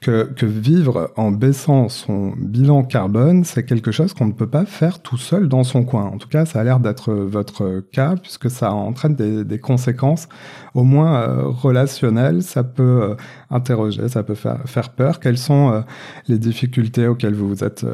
que, 0.00 0.32
que 0.34 0.46
vivre 0.46 1.12
en 1.16 1.30
baissant 1.30 1.90
son 1.90 2.32
bilan 2.38 2.84
carbone, 2.84 3.44
c'est 3.44 3.66
quelque 3.66 3.92
chose 3.92 4.14
qu'on 4.14 4.26
ne 4.26 4.32
peut 4.32 4.48
pas 4.48 4.64
faire 4.64 5.00
tout 5.00 5.18
seul 5.18 5.48
dans 5.48 5.64
son 5.64 5.84
coin. 5.84 6.04
En 6.04 6.16
tout 6.16 6.28
cas, 6.28 6.46
ça 6.54 6.60
a 6.60 6.64
l'air 6.64 6.78
d'être 6.78 7.12
votre 7.12 7.80
cas, 7.80 8.14
puisque 8.14 8.48
ça 8.48 8.72
entraîne 8.72 9.16
des, 9.16 9.58
conséquences 9.58 10.28
au 10.74 10.84
moins 10.84 11.20
euh, 11.20 11.48
relationnelles. 11.48 12.44
Ça 12.44 12.62
peut 12.62 13.02
euh, 13.02 13.14
interroger, 13.50 14.08
ça 14.08 14.22
peut 14.22 14.36
faire, 14.36 14.60
faire 14.64 14.90
peur. 14.90 15.18
Quelles 15.18 15.36
sont 15.36 15.72
euh, 15.72 15.80
les 16.28 16.38
difficultés 16.38 17.08
auxquelles 17.08 17.34
vous 17.34 17.48
vous 17.48 17.64
êtes 17.64 17.84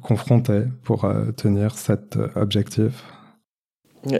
confronté 0.00 0.62
pour 0.82 1.06
tenir 1.36 1.76
cet 1.76 2.18
objectif? 2.36 3.04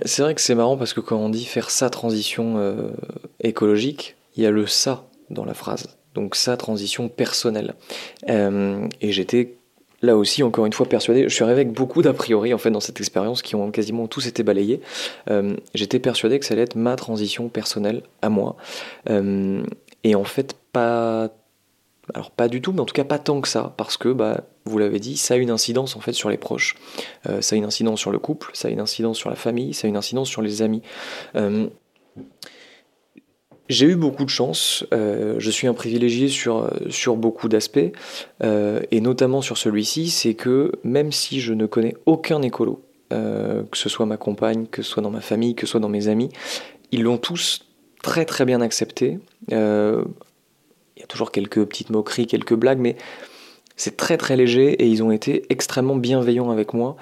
C'est 0.05 0.21
vrai 0.21 0.35
que 0.35 0.43
c'est 0.43 0.55
marrant 0.55 0.77
parce 0.77 0.93
que 0.93 1.01
quand 1.01 1.17
on 1.17 1.31
dit 1.31 1.47
faire 1.47 1.71
sa 1.71 1.89
transition 1.89 2.93
écologique, 3.41 4.17
il 4.37 4.43
y 4.43 4.47
a 4.47 4.51
le 4.51 4.67
ça 4.67 5.07
dans 5.31 5.47
la 5.47 5.55
phrase. 5.55 5.97
Donc 6.15 6.37
sa 6.37 6.59
transition 6.59 7.09
personnelle. 7.09 7.75
et 8.29 9.13
j'étais 9.13 9.57
là 10.03 10.17
aussi, 10.17 10.43
encore 10.43 10.67
une 10.67 10.73
fois, 10.73 10.87
persuadé, 10.87 11.25
je 11.25 11.35
suis 11.35 11.45
arrivé 11.45 11.61
avec 11.63 11.73
beaucoup 11.73 12.03
d'a 12.03 12.13
priori 12.13 12.53
en 12.55 12.59
fait 12.59 12.71
dans 12.71 12.81
cette 12.81 12.99
expérience 13.01 13.43
qui 13.43 13.55
ont 13.55 13.71
quasiment 13.71 14.07
tous 14.07 14.27
été 14.27 14.43
balayés. 14.43 14.81
Euh, 15.31 15.57
j'étais 15.75 15.99
persuadé 15.99 16.39
que 16.39 16.47
ça 16.47 16.55
allait 16.55 16.63
être 16.63 16.77
ma 16.77 16.97
transition 16.97 17.49
personnelle 17.49 18.03
à 18.23 18.29
moi. 18.29 18.57
Euh, 19.11 19.63
et 20.05 20.15
en 20.15 20.25
fait, 20.25 20.57
pas. 20.73 21.31
Alors 22.15 22.31
pas 22.31 22.47
du 22.47 22.63
tout, 22.63 22.71
mais 22.71 22.79
en 22.79 22.85
tout 22.85 22.95
cas 22.95 23.03
pas 23.03 23.19
tant 23.19 23.41
que 23.41 23.49
ça, 23.49 23.75
parce 23.77 23.97
que 23.97 24.11
bah, 24.11 24.45
vous 24.65 24.79
l'avez 24.79 25.01
dit, 25.01 25.17
ça 25.17 25.35
a 25.35 25.37
une 25.39 25.51
incidence 25.51 25.97
en 25.97 26.01
fait 26.01 26.13
sur 26.13 26.31
les 26.31 26.37
proches, 26.37 26.77
euh, 27.29 27.41
ça 27.41 27.57
a 27.57 27.59
une 27.59 27.65
incidence 27.65 27.99
sur 27.99 28.13
le 28.13 28.21
couple, 28.21 28.51
ça 28.53 28.69
a 28.69 28.71
une 28.71 28.79
incidence 28.79 29.19
sur 29.19 29.29
la 29.29 29.35
famille, 29.35 29.75
ça 29.75 29.89
a 29.89 29.89
une 29.89 29.97
incidence 29.97 30.29
sur 30.29 30.41
les 30.41 30.63
amis. 30.63 30.83
J'ai 33.69 33.87
eu 33.87 33.97
beaucoup 33.97 34.25
de 34.25 34.31
chance, 34.31 34.85
euh, 34.93 35.37
je 35.39 35.51
suis 35.51 35.67
un 35.67 35.75
privilégié 35.75 36.29
sur, 36.29 36.71
sur 36.89 37.17
beaucoup 37.17 37.49
d'aspects, 37.49 37.93
euh, 38.45 38.81
et 38.93 39.01
notamment 39.01 39.43
sur 39.43 39.59
celui-ci, 39.59 40.09
c'est 40.09 40.35
que 40.35 40.73
même 40.85 41.11
si 41.11 41.41
je 41.41 41.53
ne 41.53 41.67
connais 41.67 41.97
aucun 42.07 42.43
écolo, 42.43 42.83
euh, 43.13 43.65
que 43.65 43.77
ce 43.77 43.89
soit 43.89 44.07
ma 44.07 44.17
compagne, 44.17 44.67
que 44.67 44.83
ce 44.83 44.91
soit 44.91 45.03
dans 45.03 45.11
ma 45.11 45.21
famille, 45.21 45.55
que 45.57 45.67
ce 45.67 45.73
soit 45.73 45.81
dans 45.81 45.89
mes 45.89 46.07
amis, 46.07 46.31
ils 46.93 47.03
l'ont 47.03 47.19
tous 47.19 47.67
très 48.03 48.25
très 48.25 48.45
bien 48.45 48.61
accepté. 48.61 49.19
Il 49.49 49.55
y 49.55 51.03
a 51.03 51.07
toujours 51.09 51.33
quelques 51.33 51.65
petites 51.65 51.91
moqueries, 51.91 52.29
quelques 52.29 52.55
blagues, 52.55 52.79
mais 52.79 52.97
c'est 53.75 53.97
très 53.97 54.17
très 54.17 54.37
léger 54.37 54.73
et 54.73 54.87
ils 54.87 55.03
ont 55.03 55.11
été 55.11 55.45
extrêmement 55.51 55.97
bienveillants 55.97 56.51
avec 56.51 56.73
moi. 56.73 56.97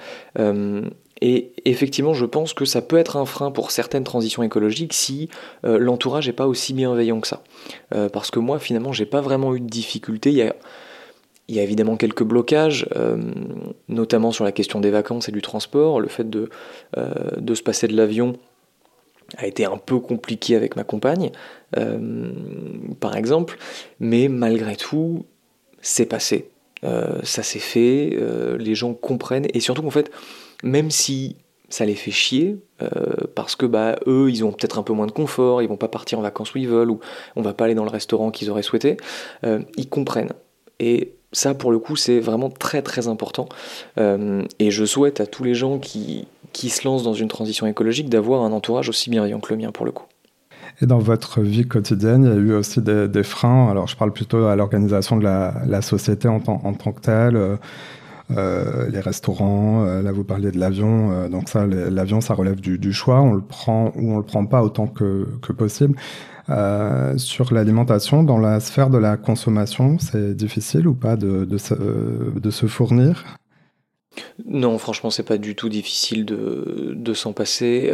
Et 1.26 1.52
effectivement, 1.64 2.12
je 2.12 2.26
pense 2.26 2.52
que 2.52 2.66
ça 2.66 2.82
peut 2.82 2.98
être 2.98 3.16
un 3.16 3.24
frein 3.24 3.50
pour 3.50 3.70
certaines 3.70 4.04
transitions 4.04 4.42
écologiques 4.42 4.92
si 4.92 5.30
euh, 5.64 5.78
l'entourage 5.78 6.26
n'est 6.26 6.34
pas 6.34 6.46
aussi 6.46 6.74
bienveillant 6.74 7.18
que 7.18 7.26
ça. 7.26 7.42
Euh, 7.94 8.10
parce 8.10 8.30
que 8.30 8.38
moi, 8.38 8.58
finalement, 8.58 8.92
j'ai 8.92 9.06
pas 9.06 9.22
vraiment 9.22 9.54
eu 9.54 9.60
de 9.60 9.66
difficultés. 9.66 10.28
Il 10.28 10.36
y 10.36 10.42
a, 10.42 10.54
il 11.48 11.54
y 11.54 11.60
a 11.60 11.62
évidemment 11.62 11.96
quelques 11.96 12.24
blocages, 12.24 12.86
euh, 12.94 13.16
notamment 13.88 14.32
sur 14.32 14.44
la 14.44 14.52
question 14.52 14.80
des 14.80 14.90
vacances 14.90 15.30
et 15.30 15.32
du 15.32 15.40
transport. 15.40 15.98
Le 15.98 16.08
fait 16.08 16.28
de, 16.28 16.50
de 17.38 17.54
se 17.54 17.62
passer 17.62 17.88
de 17.88 17.96
l'avion 17.96 18.36
a 19.38 19.46
été 19.46 19.64
un 19.64 19.78
peu 19.78 20.00
compliqué 20.00 20.56
avec 20.56 20.76
ma 20.76 20.84
compagne, 20.84 21.30
par 23.00 23.16
exemple. 23.16 23.56
Mais 23.98 24.28
malgré 24.28 24.76
tout, 24.76 25.24
c'est 25.80 26.04
passé. 26.04 26.50
ça 26.82 27.42
s'est 27.42 27.58
fait, 27.58 28.14
les 28.58 28.74
gens 28.74 28.92
comprennent. 28.92 29.46
Et 29.54 29.60
surtout 29.60 29.80
qu'en 29.80 29.90
fait, 29.90 30.10
même 30.62 30.90
si 30.90 31.36
ça 31.68 31.84
les 31.84 31.94
fait 31.94 32.10
chier, 32.10 32.56
euh, 32.82 32.88
parce 33.34 33.56
que 33.56 33.66
bah, 33.66 33.96
eux, 34.06 34.30
ils 34.30 34.44
ont 34.44 34.52
peut-être 34.52 34.78
un 34.78 34.82
peu 34.82 34.92
moins 34.92 35.06
de 35.06 35.12
confort, 35.12 35.62
ils 35.62 35.68
vont 35.68 35.76
pas 35.76 35.88
partir 35.88 36.18
en 36.18 36.22
vacances 36.22 36.54
où 36.54 36.58
ils 36.58 36.68
veulent, 36.68 36.90
ou 36.90 37.00
on 37.36 37.42
va 37.42 37.52
pas 37.52 37.64
aller 37.64 37.74
dans 37.74 37.84
le 37.84 37.90
restaurant 37.90 38.30
qu'ils 38.30 38.50
auraient 38.50 38.62
souhaité, 38.62 38.96
euh, 39.44 39.60
ils 39.76 39.88
comprennent. 39.88 40.32
Et 40.78 41.12
ça, 41.32 41.54
pour 41.54 41.72
le 41.72 41.78
coup, 41.78 41.96
c'est 41.96 42.20
vraiment 42.20 42.50
très 42.50 42.82
très 42.82 43.08
important. 43.08 43.48
Euh, 43.98 44.44
et 44.58 44.70
je 44.70 44.84
souhaite 44.84 45.20
à 45.20 45.26
tous 45.26 45.42
les 45.42 45.54
gens 45.54 45.78
qui, 45.78 46.28
qui 46.52 46.70
se 46.70 46.86
lancent 46.86 47.02
dans 47.02 47.14
une 47.14 47.28
transition 47.28 47.66
écologique 47.66 48.08
d'avoir 48.08 48.42
un 48.42 48.52
entourage 48.52 48.88
aussi 48.88 49.10
bienveillant 49.10 49.40
que 49.40 49.52
le 49.52 49.60
mien, 49.60 49.72
pour 49.72 49.84
le 49.84 49.92
coup. 49.92 50.06
Et 50.80 50.86
dans 50.86 50.98
votre 50.98 51.40
vie 51.40 51.66
quotidienne, 51.66 52.24
il 52.24 52.28
y 52.28 52.32
a 52.32 52.36
eu 52.36 52.54
aussi 52.54 52.80
des, 52.82 53.22
freins. 53.22 53.70
Alors, 53.70 53.86
je 53.86 53.96
parle 53.96 54.12
plutôt 54.12 54.46
à 54.46 54.56
l'organisation 54.56 55.16
de 55.16 55.24
la, 55.24 55.82
société 55.82 56.26
en, 56.28 56.40
en, 56.46 56.74
tant 56.74 56.92
que 56.92 57.00
telle. 57.00 57.58
Euh, 58.30 58.88
les 58.88 59.00
restaurants, 59.00 59.84
euh, 59.84 60.00
là 60.00 60.10
vous 60.10 60.24
parliez 60.24 60.50
de 60.50 60.58
l'avion, 60.58 61.12
euh, 61.12 61.28
donc 61.28 61.48
ça, 61.48 61.66
l'avion, 61.66 62.22
ça 62.22 62.32
relève 62.32 62.58
du, 62.60 62.92
choix, 62.92 63.20
on 63.20 63.34
le 63.34 63.42
prend 63.42 63.92
ou 63.96 64.12
on 64.12 64.16
le 64.16 64.22
prend 64.22 64.46
pas 64.46 64.62
autant 64.62 64.86
que, 64.86 65.26
possible. 65.52 65.96
sur 67.18 67.52
l'alimentation, 67.52 68.22
dans 68.22 68.38
la 68.38 68.60
sphère 68.60 68.88
de 68.88 68.98
la 68.98 69.16
consommation, 69.16 69.98
c'est 69.98 70.34
difficile 70.34 70.88
ou 70.88 70.94
pas 70.94 71.16
de, 71.16 71.58
se, 71.58 72.66
fournir? 72.66 73.24
Non, 74.46 74.78
franchement, 74.78 75.10
c'est 75.10 75.24
pas 75.24 75.38
du 75.38 75.54
tout 75.54 75.68
difficile 75.68 76.24
de, 76.24 76.94
de 76.96 77.14
s'en 77.14 77.34
passer. 77.34 77.92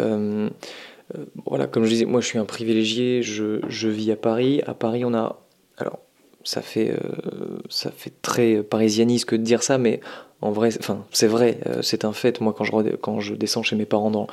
voilà, 1.45 1.67
comme 1.67 1.85
je 1.85 1.91
disais, 1.91 2.05
moi 2.05 2.21
je 2.21 2.27
suis 2.27 2.39
un 2.39 2.45
privilégié, 2.45 3.23
je, 3.23 3.61
je 3.69 3.89
vis 3.89 4.13
à 4.13 4.17
Paris. 4.17 4.63
À 4.67 4.75
Paris, 4.75 5.05
on 5.05 5.13
a. 5.13 5.41
Alors, 5.77 5.99
ça 6.45 6.63
fait, 6.63 6.91
euh, 6.91 7.59
ça 7.69 7.91
fait 7.91 8.13
très 8.23 8.63
parisianiste 8.63 9.27
que 9.27 9.37
de 9.37 9.43
dire 9.43 9.63
ça, 9.63 9.79
mais 9.79 10.01
en 10.41 10.53
vrai, 10.53 10.71
enfin, 10.79 11.05
c'est 11.13 11.27
vrai, 11.27 11.59
euh, 11.67 11.83
c'est 11.83 12.05
un 12.05 12.13
fait. 12.13 12.41
Moi, 12.41 12.55
quand 12.55 13.21
je, 13.21 13.35
descends 13.35 13.63
chez 13.63 13.77
mes 13.77 13.85
parents 13.85 14.11
dans, 14.11 14.27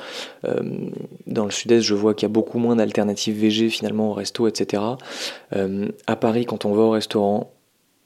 euh, 0.44 0.62
dans 1.26 1.44
le 1.44 1.50
sud-est, 1.50 1.82
je 1.82 1.94
vois 1.94 2.14
qu'il 2.14 2.26
y 2.26 2.30
a 2.30 2.32
beaucoup 2.32 2.58
moins 2.58 2.76
d'alternatives 2.76 3.38
VG 3.38 3.68
finalement 3.68 4.10
au 4.10 4.14
resto, 4.14 4.48
etc. 4.48 4.82
à 6.06 6.16
Paris, 6.16 6.46
quand 6.46 6.64
on 6.64 6.72
va 6.72 6.82
au 6.82 6.90
restaurant, 6.90 7.52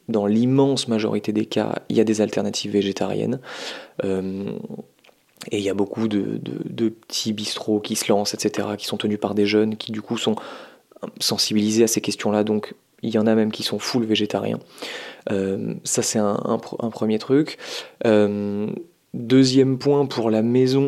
dans 0.09 0.27
l'immense 0.27 0.89
majorité 0.89 1.33
des 1.33 1.47
cas, 1.47 1.77
il 1.89 1.97
y 1.97 2.01
a 2.01 2.05
des 2.05 2.21
alternatives 2.21 2.73
végétariennes. 2.73 3.39
et 4.03 5.59
il 5.59 5.63
y 5.63 5.71
a 5.71 5.75
beaucoup 5.75 6.09
de, 6.09 6.39
de, 6.43 6.53
de, 6.65 6.89
petits 6.89 7.33
bistrots 7.33 7.81
qui 7.81 7.95
se 7.95 8.11
lancent, 8.11 8.35
etc., 8.35 8.69
qui 8.77 8.87
sont 8.87 8.97
tenus 8.97 9.21
par 9.21 9.35
des 9.35 9.47
jeunes 9.47 9.77
qui, 9.77 9.93
du 9.93 10.03
coup, 10.03 10.19
sont 10.19 10.35
sensibilisés 11.21 11.85
à 11.85 11.89
ces 11.89 12.01
questions-là. 12.01 12.43
Donc, 12.43 12.75
il 13.03 13.11
y 13.11 13.19
en 13.19 13.27
a 13.27 13.35
même 13.35 13.53
qui 13.53 13.63
sont 13.63 13.79
full 13.79 14.05
végétariens. 14.05 14.61
Euh, 15.31 15.75
ça, 15.85 16.03
c'est 16.03 16.19
un, 16.19 16.59
premier 16.59 17.19
truc. 17.19 17.59
Euh, 18.07 18.69
deuxième 19.15 19.79
point, 19.79 20.07
pour 20.07 20.31
la 20.31 20.43
maison, 20.43 20.87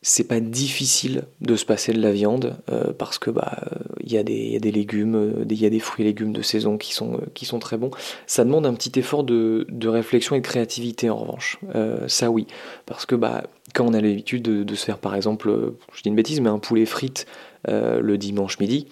c'est 0.00 0.24
pas 0.24 0.40
difficile 0.40 1.24
de 1.40 1.56
se 1.56 1.64
passer 1.64 1.92
de 1.92 2.00
la 2.00 2.12
viande 2.12 2.56
euh, 2.70 2.92
parce 2.92 3.18
que 3.18 3.30
bah 3.30 3.58
il 4.00 4.12
y, 4.12 4.16
a 4.16 4.22
des 4.22 4.70
légumes, 4.70 5.44
il 5.50 5.60
y 5.60 5.66
a 5.66 5.70
des 5.70 5.80
fruits 5.80 6.04
et 6.04 6.08
légumes 6.08 6.32
de 6.32 6.40
saison 6.40 6.78
qui 6.78 6.94
sont, 6.94 7.58
très 7.58 7.76
bons. 7.76 7.90
Ça 8.26 8.44
demande 8.44 8.64
un 8.64 8.74
petit 8.74 8.98
effort 8.98 9.24
de, 9.24 9.66
réflexion 9.88 10.36
et 10.36 10.40
de 10.40 10.46
créativité 10.46 11.10
en 11.10 11.16
revanche. 11.16 11.58
ça 12.06 12.30
oui, 12.30 12.46
parce 12.86 13.06
que 13.06 13.16
bah 13.16 13.42
quand 13.74 13.86
on 13.86 13.92
a 13.92 14.00
l'habitude 14.00 14.42
de, 14.42 14.62
de, 14.62 14.74
se 14.74 14.84
faire 14.86 14.98
par 14.98 15.14
exemple, 15.14 15.74
je 15.92 16.02
dis 16.02 16.08
une 16.08 16.14
bêtise, 16.14 16.40
mais 16.40 16.48
un 16.48 16.58
poulet 16.60 16.86
frites 16.86 17.26
le 17.66 18.16
dimanche 18.16 18.60
midi, 18.60 18.86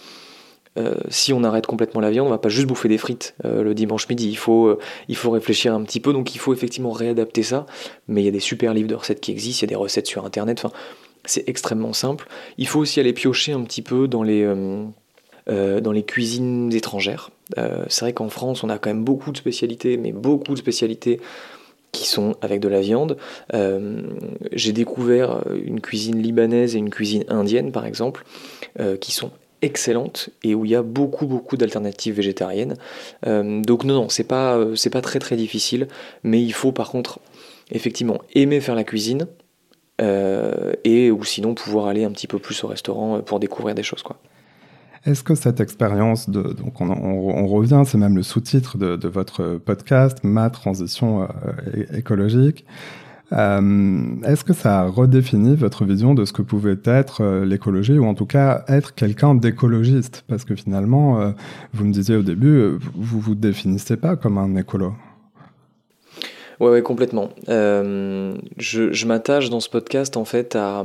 euh, 0.78 0.94
si 1.08 1.32
on 1.32 1.42
arrête 1.44 1.66
complètement 1.66 2.00
la 2.00 2.10
viande, 2.10 2.26
on 2.26 2.30
va 2.30 2.38
pas 2.38 2.48
juste 2.48 2.66
bouffer 2.66 2.88
des 2.88 2.98
frites 2.98 3.34
euh, 3.44 3.62
le 3.62 3.74
dimanche 3.74 4.08
midi. 4.08 4.28
Il 4.28 4.36
faut, 4.36 4.66
euh, 4.66 4.78
il 5.08 5.16
faut 5.16 5.30
réfléchir 5.30 5.74
un 5.74 5.82
petit 5.82 6.00
peu, 6.00 6.12
donc 6.12 6.34
il 6.34 6.38
faut 6.38 6.52
effectivement 6.52 6.90
réadapter 6.90 7.42
ça. 7.42 7.66
Mais 8.08 8.22
il 8.22 8.24
y 8.24 8.28
a 8.28 8.32
des 8.32 8.40
super 8.40 8.74
livres 8.74 8.88
de 8.88 8.94
recettes 8.94 9.20
qui 9.20 9.30
existent, 9.30 9.60
il 9.60 9.70
y 9.70 9.72
a 9.72 9.74
des 9.74 9.82
recettes 9.82 10.06
sur 10.06 10.24
internet. 10.24 10.62
Enfin, 10.62 10.74
c'est 11.24 11.48
extrêmement 11.48 11.92
simple. 11.92 12.28
Il 12.58 12.68
faut 12.68 12.80
aussi 12.80 13.00
aller 13.00 13.12
piocher 13.12 13.52
un 13.52 13.62
petit 13.62 13.82
peu 13.82 14.06
dans 14.06 14.22
les, 14.22 14.46
dans 15.48 15.92
les 15.92 16.04
cuisines 16.04 16.72
étrangères. 16.72 17.30
c'est 17.88 18.00
vrai 18.02 18.12
qu'en 18.12 18.28
France, 18.28 18.62
on 18.62 18.68
a 18.68 18.78
quand 18.78 18.90
même 18.90 19.02
beaucoup 19.02 19.32
de 19.32 19.36
spécialités, 19.36 19.96
mais 19.96 20.12
beaucoup 20.12 20.52
de 20.52 20.58
spécialités 20.58 21.20
qui 21.90 22.06
sont 22.06 22.36
avec 22.42 22.60
de 22.60 22.68
la 22.68 22.80
viande. 22.80 23.16
J'ai 24.52 24.72
découvert 24.72 25.42
une 25.52 25.80
cuisine 25.80 26.22
libanaise 26.22 26.76
et 26.76 26.78
une 26.78 26.90
cuisine 26.90 27.24
indienne, 27.26 27.72
par 27.72 27.86
exemple, 27.86 28.24
qui 29.00 29.10
sont 29.10 29.32
excellente 29.62 30.30
et 30.42 30.54
où 30.54 30.64
il 30.64 30.70
y 30.70 30.74
a 30.74 30.82
beaucoup 30.82 31.26
beaucoup 31.26 31.56
d'alternatives 31.56 32.14
végétariennes. 32.14 32.76
Euh, 33.26 33.60
donc 33.62 33.84
non, 33.84 33.94
non, 33.94 34.08
c'est 34.08 34.24
pas, 34.24 34.56
euh, 34.56 34.74
c'est 34.74 34.90
pas 34.90 35.00
très 35.00 35.18
très 35.18 35.36
difficile, 35.36 35.88
mais 36.22 36.42
il 36.42 36.52
faut 36.52 36.72
par 36.72 36.90
contre 36.90 37.20
effectivement 37.70 38.18
aimer 38.34 38.60
faire 38.60 38.74
la 38.74 38.84
cuisine 38.84 39.26
euh, 40.00 40.72
et 40.84 41.10
ou 41.10 41.24
sinon 41.24 41.54
pouvoir 41.54 41.86
aller 41.86 42.04
un 42.04 42.10
petit 42.10 42.26
peu 42.26 42.38
plus 42.38 42.62
au 42.64 42.68
restaurant 42.68 43.20
pour 43.20 43.40
découvrir 43.40 43.74
des 43.74 43.82
choses 43.82 44.02
quoi. 44.02 44.18
Est-ce 45.04 45.22
que 45.22 45.36
cette 45.36 45.60
expérience 45.60 46.28
de 46.28 46.42
donc 46.42 46.80
on, 46.80 47.46
revient, 47.46 47.84
c'est 47.86 47.96
même 47.96 48.16
le 48.16 48.24
sous-titre 48.24 48.76
de, 48.76 49.06
votre 49.06 49.54
podcast, 49.64 50.18
ma 50.24 50.50
transition 50.50 51.28
écologique. 51.94 52.64
Est-ce 53.32 54.44
que 54.44 54.52
ça 54.52 54.80
a 54.80 54.86
redéfini 54.86 55.56
votre 55.56 55.84
vision 55.84 56.14
de 56.14 56.24
ce 56.24 56.32
que 56.32 56.42
pouvait 56.42 56.78
être 56.84 57.42
l'écologie, 57.44 57.98
ou 57.98 58.06
en 58.06 58.14
tout 58.14 58.26
cas 58.26 58.64
être 58.68 58.94
quelqu'un 58.94 59.34
d'écologiste? 59.34 60.24
Parce 60.28 60.44
que 60.44 60.54
finalement, 60.54 61.34
vous 61.72 61.84
me 61.84 61.92
disiez 61.92 62.16
au 62.16 62.22
début, 62.22 62.78
vous 62.94 63.20
vous 63.20 63.34
définissez 63.34 63.96
pas 63.96 64.16
comme 64.16 64.38
un 64.38 64.54
écolo. 64.56 64.94
Ouais, 66.60 66.70
ouais, 66.70 66.82
complètement. 66.82 67.30
je 67.48 69.06
m'attache 69.06 69.50
dans 69.50 69.60
ce 69.60 69.70
podcast 69.70 70.16
en 70.16 70.24
fait 70.24 70.54
à, 70.54 70.84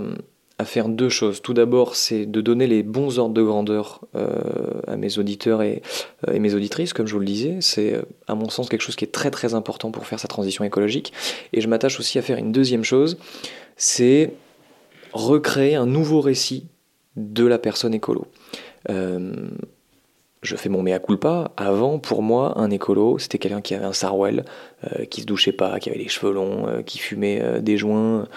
à 0.62 0.66
faire 0.66 0.90
deux 0.90 1.10
choses. 1.10 1.42
Tout 1.42 1.56
d'abord, 1.56 1.96
c'est 1.96 2.28
de 2.28 2.40
donner 2.40 2.68
les 2.68 2.84
bons 2.84 3.18
ordres 3.18 3.34
de 3.34 3.42
grandeur 3.42 4.02
euh, 4.16 4.30
à 4.86 4.96
mes 4.96 5.18
auditeurs 5.18 5.64
et, 5.64 5.82
euh, 6.28 6.34
et, 6.34 6.40
mes 6.40 6.54
auditrices, 6.54 6.94
comme 6.94 7.08
je 7.08 7.14
vous 7.14 7.20
le 7.20 7.26
disais. 7.26 7.58
C'est, 7.62 7.96
euh, 7.96 8.04
à 8.28 8.36
mon 8.36 8.48
sens, 8.48 8.70
quelque 8.70 8.82
chose 8.82 8.96
qui 8.96 9.04
est 9.04 9.12
très 9.12 9.32
très 9.32 9.56
important 9.56 9.90
pour 9.90 10.06
faire 10.06 10.20
sa 10.20 10.28
transition 10.28 10.64
écologique. 10.64 11.14
Et 11.52 11.62
je 11.62 11.68
m'attache 11.68 12.00
aussi 12.00 12.20
à 12.20 12.22
faire 12.22 12.38
une 12.38 12.52
deuxième 12.52 12.84
chose, 12.84 13.18
c'est 13.76 14.34
recréer 15.14 15.74
un 15.74 15.88
nouveau 15.88 16.22
récit 16.22 16.68
de 17.16 17.46
la 17.46 17.58
personne 17.58 17.96
écolo 17.96 18.28
je 20.42 20.56
fais 20.56 20.70
mon 20.70 20.82
mea 20.82 21.00
culpa. 21.00 21.52
Avant, 21.56 22.00
pour 22.00 22.24
moi, 22.24 22.58
un 22.58 22.72
écolo, 22.72 23.20
c'était 23.20 23.38
quelqu'un 23.38 23.62
qui 23.62 23.76
avait 23.76 23.86
un 23.86 23.94
sarwell, 23.94 24.44
euh, 24.84 25.06
qui 25.06 25.22
se 25.22 25.26
douchait 25.26 25.52
pas, 25.52 25.80
qui 25.80 25.90
avait 25.90 26.00
les 26.00 26.08
cheveux 26.08 26.34
longs, 26.34 26.68
euh, 26.68 26.82
qui 26.82 26.98
fumait 26.98 27.40
euh, 27.42 27.60
des 27.60 27.78
joints 27.78 28.28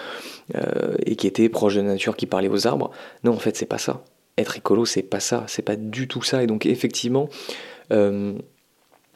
et 1.05 1.15
qui 1.15 1.25
était 1.25 1.49
proche 1.49 1.73
de 1.75 1.81
la 1.81 1.87
nature, 1.87 2.15
qui 2.15 2.27
parlait 2.27 2.47
aux 2.47 2.67
arbres. 2.67 2.91
Non, 3.23 3.33
en 3.33 3.39
fait, 3.39 3.57
c'est 3.57 3.65
pas 3.65 3.79
ça. 3.79 4.03
Être 4.37 4.57
écolo, 4.57 4.85
c'est 4.85 5.01
pas 5.01 5.19
ça. 5.19 5.43
C'est 5.47 5.63
pas 5.63 5.75
du 5.75 6.07
tout 6.07 6.21
ça. 6.21 6.43
Et 6.43 6.47
donc, 6.47 6.67
effectivement, 6.67 7.29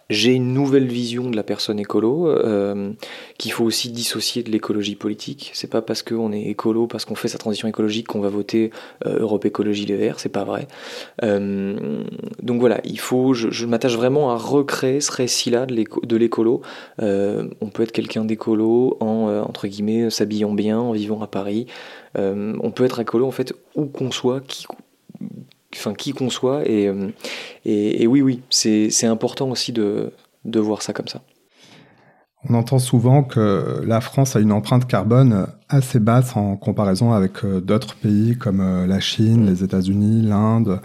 j'ai 0.09 0.33
une 0.33 0.53
nouvelle 0.53 0.87
vision 0.87 1.29
de 1.29 1.35
la 1.35 1.43
personne 1.43 1.79
écolo 1.79 2.27
euh, 2.27 2.91
qu'il 3.37 3.51
faut 3.51 3.63
aussi 3.63 3.91
dissocier 3.91 4.41
de 4.41 4.49
l'écologie 4.49 4.95
politique. 4.95 5.51
C'est 5.53 5.69
pas 5.69 5.81
parce 5.83 6.01
qu'on 6.01 6.31
est 6.31 6.43
écolo, 6.43 6.87
parce 6.87 7.05
qu'on 7.05 7.15
fait 7.15 7.27
sa 7.27 7.37
transition 7.37 7.67
écologique 7.67 8.07
qu'on 8.07 8.19
va 8.19 8.29
voter 8.29 8.71
euh, 9.05 9.19
Europe 9.19 9.45
Écologie 9.45 9.85
Les 9.85 9.97
Verts, 9.97 10.19
c'est 10.19 10.29
pas 10.29 10.43
vrai. 10.43 10.67
Euh, 11.23 12.03
donc 12.41 12.59
voilà, 12.59 12.81
il 12.83 12.99
faut, 12.99 13.33
je, 13.33 13.51
je 13.51 13.65
m'attache 13.67 13.95
vraiment 13.95 14.31
à 14.31 14.35
recréer 14.35 14.99
ce 14.99 15.11
récit-là 15.11 15.67
de 15.67 16.17
l'écolo. 16.17 16.61
On 16.99 17.69
peut 17.71 17.83
être 17.83 17.91
quelqu'un 17.91 18.25
d'écolo 18.25 18.97
en 18.99 19.29
entre 19.47 19.67
guillemets 19.67 20.09
s'habillant 20.09 20.53
bien, 20.53 20.79
en 20.79 20.91
vivant 20.91 21.21
à 21.21 21.27
Paris. 21.27 21.67
on 22.15 22.71
peut 22.71 22.85
être 22.85 22.99
écolo 22.99 23.27
en 23.27 23.31
fait 23.31 23.53
où 23.75 23.85
qu'on 23.85 24.11
soit, 24.11 24.41
qui, 24.41 24.65
enfin 25.75 25.93
qui 25.93 26.13
qu'on 26.13 26.29
soit. 26.29 26.67
Euh, 26.67 27.09
et, 27.65 28.03
et, 28.03 28.07
oui, 28.07 28.21
oui, 28.21 28.41
c'est 28.49 29.05
important 29.05 29.49
aussi 29.49 29.71
de, 29.71 30.11
de 30.45 30.59
voir 30.59 30.81
ça 30.81 30.93
comme 30.93 31.07
ça. 31.07 31.21
On 32.47 32.53
entend 32.53 32.79
souvent 32.79 33.23
que 33.23 33.81
la 33.85 33.99
France 33.99 34.37
a 34.37 34.39
une 34.39 34.53
empreinte 34.53 34.87
carbone 34.87 35.47
assez 35.67 35.99
basse 35.99 36.37
en 36.37 36.55
comparaison 36.55 37.11
avec 37.11 37.43
euh, 37.43 37.59
d'autres 37.59 37.95
pays 37.95 38.37
comme 38.37 38.61
euh, 38.61 38.87
la 38.87 39.01
Chine, 39.01 39.45
les 39.45 39.61
États-Unis, 39.63 40.21
l'Inde 40.21 40.79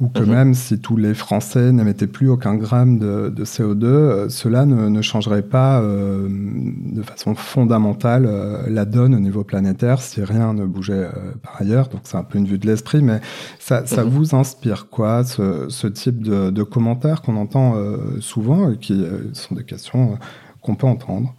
ou 0.00 0.08
que 0.08 0.22
mhm. 0.22 0.30
même 0.30 0.54
si 0.54 0.80
tous 0.80 0.96
les 0.96 1.14
Français 1.14 1.72
n'émettaient 1.72 2.06
plus 2.06 2.28
aucun 2.28 2.56
gramme 2.56 2.98
de, 2.98 3.44
CO2, 3.44 3.84
euh, 3.84 4.28
cela 4.28 4.66
ne, 4.66 5.02
changerait 5.02 5.42
pas 5.42 5.80
euh, 5.80 6.28
de 6.28 7.02
façon 7.02 7.34
fondamentale 7.34 8.26
euh, 8.26 8.64
la 8.68 8.84
donne 8.84 9.14
au 9.14 9.20
niveau 9.20 9.44
planétaire 9.44 10.00
si 10.00 10.22
rien 10.22 10.54
ne 10.54 10.64
bougeait 10.64 11.08
par 11.42 11.60
ailleurs. 11.60 11.88
Donc 11.88 12.02
c'est 12.04 12.16
un 12.16 12.24
peu 12.24 12.38
une 12.38 12.46
vue 12.46 12.58
de 12.58 12.66
l'esprit, 12.66 13.02
mais 13.02 13.20
ça, 13.58 13.86
ça 13.86 14.04
mhm. 14.04 14.10
vous 14.10 14.34
inspire 14.34 14.88
quoi, 14.88 15.24
ce, 15.24 15.66
ce 15.68 15.86
type 15.86 16.22
de, 16.22 16.50
de 16.50 16.62
commentaires 16.62 17.22
qu'on 17.22 17.36
entend 17.36 17.74
souvent 18.20 18.72
et 18.72 18.76
qui 18.78 19.04
sont 19.32 19.54
des 19.54 19.64
questions 19.64 20.18
qu'on 20.60 20.74
peut 20.74 20.86
entendre? 20.86 21.34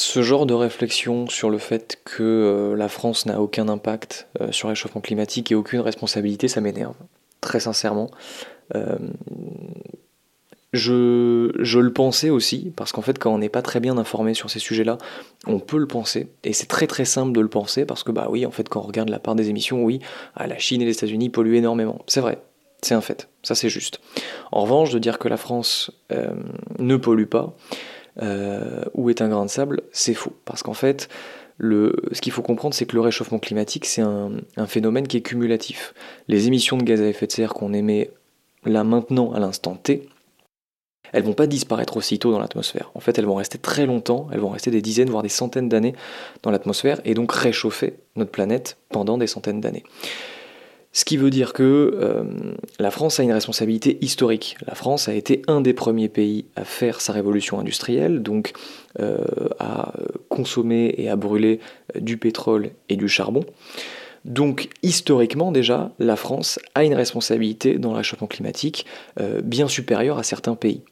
Ce 0.00 0.22
genre 0.22 0.46
de 0.46 0.54
réflexion 0.54 1.28
sur 1.28 1.50
le 1.50 1.58
fait 1.58 2.00
que 2.04 2.22
euh, 2.22 2.74
la 2.74 2.88
France 2.88 3.26
n'a 3.26 3.40
aucun 3.40 3.68
impact 3.68 4.28
euh, 4.40 4.50
sur 4.50 4.68
le 4.68 4.72
réchauffement 4.72 5.02
climatique 5.02 5.52
et 5.52 5.54
aucune 5.54 5.80
responsabilité, 5.80 6.48
ça 6.48 6.62
m'énerve, 6.62 6.94
très 7.42 7.60
sincèrement. 7.60 8.10
Euh, 8.74 8.96
je, 10.72 11.52
je, 11.58 11.78
le 11.78 11.92
pensais 11.92 12.30
aussi, 12.30 12.72
parce 12.76 12.92
qu'en 12.92 13.02
fait, 13.02 13.18
quand 13.18 13.34
on 13.34 13.38
n'est 13.38 13.50
pas 13.50 13.60
très 13.60 13.78
bien 13.78 13.98
informé 13.98 14.32
sur 14.32 14.48
ces 14.48 14.58
sujets-là, 14.58 14.96
on 15.46 15.58
peut 15.58 15.76
le 15.76 15.86
penser. 15.86 16.28
Et 16.44 16.54
c'est 16.54 16.68
très 16.68 16.86
très 16.86 17.04
simple 17.04 17.32
de 17.32 17.40
le 17.40 17.48
penser, 17.48 17.84
parce 17.84 18.02
que, 18.02 18.10
bah 18.10 18.28
oui, 18.30 18.46
en 18.46 18.50
fait, 18.50 18.70
quand 18.70 18.80
on 18.80 18.86
regarde 18.86 19.10
la 19.10 19.18
part 19.18 19.34
des 19.34 19.50
émissions, 19.50 19.84
oui, 19.84 20.00
ah, 20.34 20.46
la 20.46 20.56
Chine 20.56 20.80
et 20.80 20.86
les 20.86 20.92
États-Unis 20.92 21.28
polluent 21.28 21.56
énormément. 21.56 21.98
C'est 22.06 22.20
vrai, 22.20 22.38
c'est 22.80 22.94
un 22.94 23.02
fait, 23.02 23.28
ça 23.42 23.54
c'est 23.54 23.68
juste. 23.68 24.00
En 24.50 24.62
revanche, 24.62 24.90
de 24.92 24.98
dire 24.98 25.18
que 25.18 25.28
la 25.28 25.36
France 25.36 25.90
ne 26.78 26.96
pollue 26.96 27.26
pas, 27.26 27.54
euh, 28.22 28.82
où 28.94 29.10
est 29.10 29.22
un 29.22 29.28
grain 29.28 29.44
de 29.44 29.50
sable, 29.50 29.82
c'est 29.92 30.14
faux. 30.14 30.32
Parce 30.44 30.62
qu'en 30.62 30.74
fait, 30.74 31.08
ce 31.60 32.20
qu'il 32.20 32.32
faut 32.32 32.42
comprendre, 32.42 32.74
c'est 32.74 32.86
que 32.86 32.94
le 32.94 33.00
réchauffement 33.00 33.38
climatique, 33.38 33.86
c'est 33.86 34.02
un, 34.02 34.32
phénomène 34.66 35.06
qui 35.06 35.18
est 35.18 35.22
cumulatif. 35.22 35.94
Les 36.28 36.46
émissions 36.46 36.76
de 36.76 36.84
gaz 36.84 37.00
à 37.00 37.06
effet 37.06 37.26
de 37.26 37.32
serre 37.32 37.54
qu'on 37.54 37.72
émet 37.72 38.10
là 38.64 38.84
maintenant, 38.84 39.32
à 39.32 39.40
l'instant 39.40 39.74
T, 39.74 40.08
elles 41.12 41.22
vont 41.22 41.32
pas 41.32 41.46
disparaître 41.46 41.96
aussitôt 41.96 42.30
dans 42.30 42.38
l'atmosphère. 42.38 42.90
En 42.94 43.00
fait, 43.00 43.18
elles 43.18 43.26
vont 43.26 43.34
rester 43.34 43.58
très 43.58 43.86
longtemps, 43.86 44.28
elles 44.32 44.38
vont 44.38 44.50
rester 44.50 44.70
des 44.70 44.82
dizaines, 44.82 45.10
voire 45.10 45.22
des 45.22 45.28
centaines 45.28 45.68
d'années 45.68 45.94
dans 46.42 46.50
l'atmosphère, 46.50 47.00
et 47.04 47.14
donc 47.14 47.32
réchauffer 47.32 47.94
notre 48.16 48.30
planète 48.30 48.76
pendant 48.90 49.18
des 49.18 49.26
centaines 49.26 49.60
d'années. 49.60 49.82
Ce 50.92 51.04
qui 51.04 51.16
veut 51.16 51.30
dire 51.30 51.52
que 51.52 51.62
euh, 51.94 52.24
la 52.80 52.90
France 52.90 53.20
a 53.20 53.22
une 53.22 53.32
responsabilité 53.32 53.98
historique. 54.00 54.56
La 54.66 54.74
France 54.74 55.08
a 55.08 55.14
été 55.14 55.42
un 55.46 55.60
des 55.60 55.72
premiers 55.72 56.08
pays 56.08 56.46
à 56.56 56.64
faire 56.64 57.00
sa 57.00 57.12
révolution 57.12 57.60
industrielle, 57.60 58.22
donc 58.22 58.52
euh, 58.98 59.18
à 59.60 59.92
consommer 60.28 60.94
et 60.98 61.08
à 61.08 61.14
brûler 61.14 61.60
du 61.94 62.16
pétrole 62.16 62.70
et 62.88 62.96
du 62.96 63.08
charbon. 63.08 63.44
Donc 64.24 64.68
historiquement 64.82 65.52
déjà, 65.52 65.92
la 65.98 66.16
France 66.16 66.58
a 66.74 66.84
une 66.84 66.94
responsabilité 66.94 67.78
dans 67.78 67.94
le 67.94 68.26
climatique 68.26 68.84
euh, 69.18 69.40
bien 69.42 69.68
supérieure 69.68 70.18
à 70.18 70.22
certains 70.22 70.56
pays. 70.56 70.82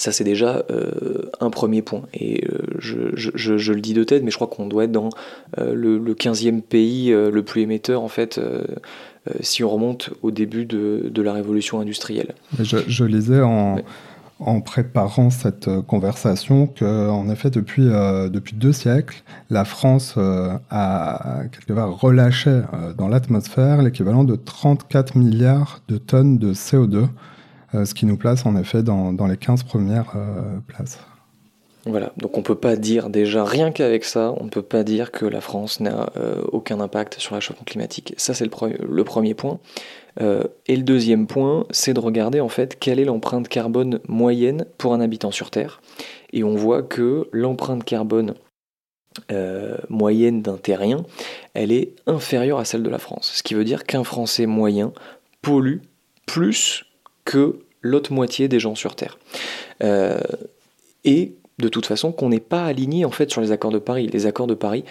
Ça, 0.00 0.12
c'est 0.12 0.24
déjà 0.24 0.64
euh, 0.70 1.30
un 1.40 1.50
premier 1.50 1.82
point. 1.82 2.04
Et 2.14 2.42
euh, 2.46 2.56
je, 2.78 3.72
le 3.72 3.80
dis 3.82 3.92
de 3.92 4.02
tête, 4.02 4.22
mais 4.22 4.30
je 4.30 4.36
crois 4.36 4.46
qu'on 4.46 4.66
doit 4.66 4.84
être 4.84 4.92
dans 4.92 5.10
euh, 5.58 5.74
le, 5.74 6.14
15e 6.14 6.62
pays 6.62 7.10
le 7.10 7.42
plus 7.42 7.60
émetteur, 7.60 8.02
en 8.02 8.08
fait, 8.08 8.40
si 9.40 9.62
on 9.62 9.68
remonte 9.68 10.08
au 10.22 10.30
début 10.30 10.64
de, 10.64 11.22
la 11.22 11.34
révolution 11.34 11.80
industrielle. 11.80 12.34
Je, 12.58 13.04
lisais 13.04 13.42
en, 13.42 13.76
en, 14.38 14.62
préparant 14.62 15.28
cette 15.28 15.68
conversation 15.82 16.66
qu'en 16.66 17.28
effet, 17.28 17.50
depuis, 17.50 17.84
depuis 17.84 18.56
deux 18.56 18.72
siècles, 18.72 19.22
la 19.50 19.66
France 19.66 20.14
a 20.70 21.42
quelque 21.52 21.74
part 21.74 22.00
relâché 22.00 22.62
dans 22.96 23.08
l'atmosphère 23.08 23.82
l'équivalent 23.82 24.24
de 24.24 24.36
34 24.36 25.16
milliards 25.16 25.82
de 25.88 25.98
tonnes 25.98 26.38
de 26.38 26.54
CO2 26.54 26.96
euh, 26.96 27.06
ce 27.72 27.94
qui 27.94 28.06
nous 28.06 28.16
place 28.16 28.46
en 28.46 28.56
effet 28.56 28.82
dans, 28.82 29.26
les 29.26 29.36
15 29.36 29.62
premières 29.62 30.12
euh, 30.16 30.58
places. 30.66 30.98
Voilà, 31.86 32.12
donc 32.18 32.36
on 32.36 32.42
peut 32.42 32.56
pas 32.56 32.76
dire 32.76 33.08
déjà, 33.08 33.42
rien 33.42 33.70
qu'avec 33.70 34.04
ça, 34.04 34.34
on 34.38 34.44
ne 34.44 34.50
peut 34.50 34.62
pas 34.62 34.84
dire 34.84 35.10
que 35.10 35.24
la 35.24 35.40
France 35.40 35.80
n'a 35.80 36.10
euh, 36.16 36.42
aucun 36.52 36.78
impact 36.78 37.18
sur 37.18 37.32
la 37.32 37.38
réchauffement 37.38 37.64
climatique. 37.64 38.12
Ça, 38.18 38.34
c'est 38.34 38.44
le, 38.44 38.50
premier 39.04 39.34
point. 39.34 39.60
et 40.20 40.76
le 40.76 40.82
deuxième 40.82 41.26
point, 41.26 41.64
c'est 41.70 41.94
de 41.94 42.00
regarder 42.00 42.40
en 42.40 42.50
fait 42.50 42.78
quelle 42.78 43.00
est 43.00 43.06
l'empreinte 43.06 43.48
carbone 43.48 44.00
moyenne 44.08 44.66
pour 44.76 44.92
un 44.92 45.00
habitant 45.00 45.30
sur 45.30 45.50
Terre. 45.50 45.80
Et 46.34 46.44
on 46.44 46.54
voit 46.54 46.82
que 46.82 47.28
l'empreinte 47.32 47.84
carbone 47.84 48.34
moyenne 49.88 50.42
d'un 50.42 50.58
terrien, 50.58 51.06
elle 51.54 51.72
est 51.72 51.94
inférieure 52.06 52.58
à 52.58 52.66
celle 52.66 52.82
de 52.82 52.90
la 52.90 52.98
France. 52.98 53.32
Ce 53.36 53.42
qui 53.42 53.54
veut 53.54 53.64
dire 53.64 53.84
qu'un 53.84 54.04
Français 54.04 54.44
moyen 54.44 54.92
pollue 55.40 55.78
plus 56.26 56.84
que 57.24 57.60
l'autre 57.82 58.12
moitié 58.12 58.48
des 58.48 58.60
gens 58.60 58.74
sur 58.74 58.94
Terre. 58.94 59.18
Euh, 59.82 60.20
et 61.04 61.34
de 61.58 61.68
toute 61.68 61.86
façon 61.86 62.12
qu'on 62.12 62.30
n'est 62.30 62.40
pas 62.40 62.64
aligné 62.64 63.04
en 63.04 63.10
fait 63.10 63.30
sur 63.30 63.40
les 63.40 63.52
accords 63.52 63.70
de 63.70 63.78
Paris. 63.78 64.08
Les 64.08 64.26
accords 64.26 64.46
de 64.46 64.54
Paris 64.54 64.84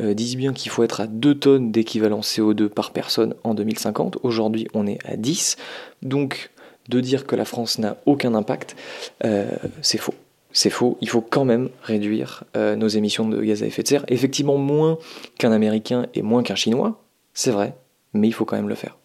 euh, 0.00 0.14
disent 0.14 0.36
bien 0.36 0.52
qu'il 0.52 0.70
faut 0.70 0.82
être 0.82 1.00
à 1.00 1.06
2 1.06 1.34
tonnes 1.34 1.72
d'équivalent 1.72 2.20
CO2 2.20 2.68
par 2.68 2.92
personne 2.92 3.34
en 3.44 3.54
2050. 3.54 4.18
Aujourd'hui 4.22 4.68
on 4.74 4.86
est 4.86 4.98
à 5.04 5.16
10. 5.16 5.56
Donc 6.02 6.50
de 6.88 7.00
dire 7.00 7.26
que 7.26 7.36
la 7.36 7.46
France 7.46 7.78
n'a 7.78 7.96
aucun 8.04 8.34
impact, 8.34 8.76
euh, 9.24 9.50
c'est 9.80 9.98
faux. 9.98 10.14
C'est 10.56 10.70
faux, 10.70 10.98
il 11.00 11.08
faut 11.08 11.22
quand 11.22 11.44
même 11.44 11.68
réduire 11.82 12.44
nos 12.54 12.86
émissions 12.86 13.28
de 13.28 13.42
gaz 13.42 13.64
à 13.64 13.66
effet 13.66 13.82
de 13.82 13.88
serre. 13.88 14.04
Effectivement 14.06 14.56
moins 14.56 14.98
qu'un 15.36 15.50
Américain 15.50 16.06
et 16.14 16.22
moins 16.22 16.44
qu'un 16.44 16.54
Chinois, 16.54 17.02
c'est 17.32 17.50
vrai, 17.50 17.74
mais 18.12 18.28
il 18.28 18.32
faut 18.32 18.44
quand 18.44 18.54
même 18.54 18.68
le 18.68 18.76
faire. 18.76 18.96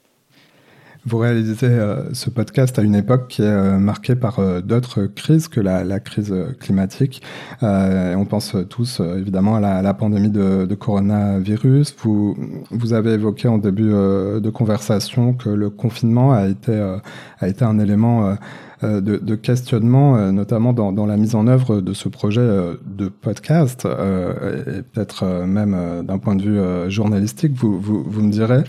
Vous 1.06 1.18
réalisez 1.18 1.68
euh, 1.68 2.14
ce 2.14 2.30
podcast 2.30 2.78
à 2.78 2.82
une 2.82 2.94
époque 2.94 3.30
qui 3.30 3.42
est 3.42 3.46
euh, 3.46 3.78
marquée 3.78 4.16
par 4.16 4.40
euh, 4.40 4.60
d'autres 4.60 5.06
crises 5.06 5.48
que 5.48 5.62
la, 5.62 6.00
crise 6.02 6.34
climatique. 6.60 7.22
on 7.62 8.26
pense 8.26 8.56
tous 8.70 9.00
évidemment 9.00 9.56
à 9.56 9.82
la, 9.82 9.94
pandémie 9.94 10.30
de, 10.30 10.76
coronavirus. 10.76 11.96
Vous, 12.00 12.38
vous 12.72 12.94
avez 12.94 13.14
évoqué 13.14 13.48
en 13.48 13.58
début 13.58 13.90
de 13.90 14.50
conversation 14.50 15.34
que 15.34 15.50
le 15.50 15.70
confinement 15.70 16.32
a 16.32 16.48
été, 16.48 16.74
a 17.40 17.48
été 17.48 17.66
un 17.66 17.80
élément 17.80 18.36
de, 18.84 19.18
de, 19.18 19.36
questionnement, 19.36 20.16
euh, 20.16 20.32
notamment 20.32 20.74
dans, 20.74 21.06
la 21.06 21.18
mise 21.18 21.36
en 21.36 21.48
œuvre 21.48 21.82
de 21.82 21.94
ce 21.94 22.08
projet 22.10 22.42
euh, 22.42 22.76
de 22.86 23.08
podcast, 23.08 23.86
et 23.86 24.82
peut-être 24.82 25.26
même 25.46 26.04
d'un 26.06 26.18
point 26.18 26.36
de 26.36 26.44
vue 26.44 26.92
journalistique, 26.92 27.54
vous, 27.54 28.22
me 28.22 28.32
direz. 28.32 28.64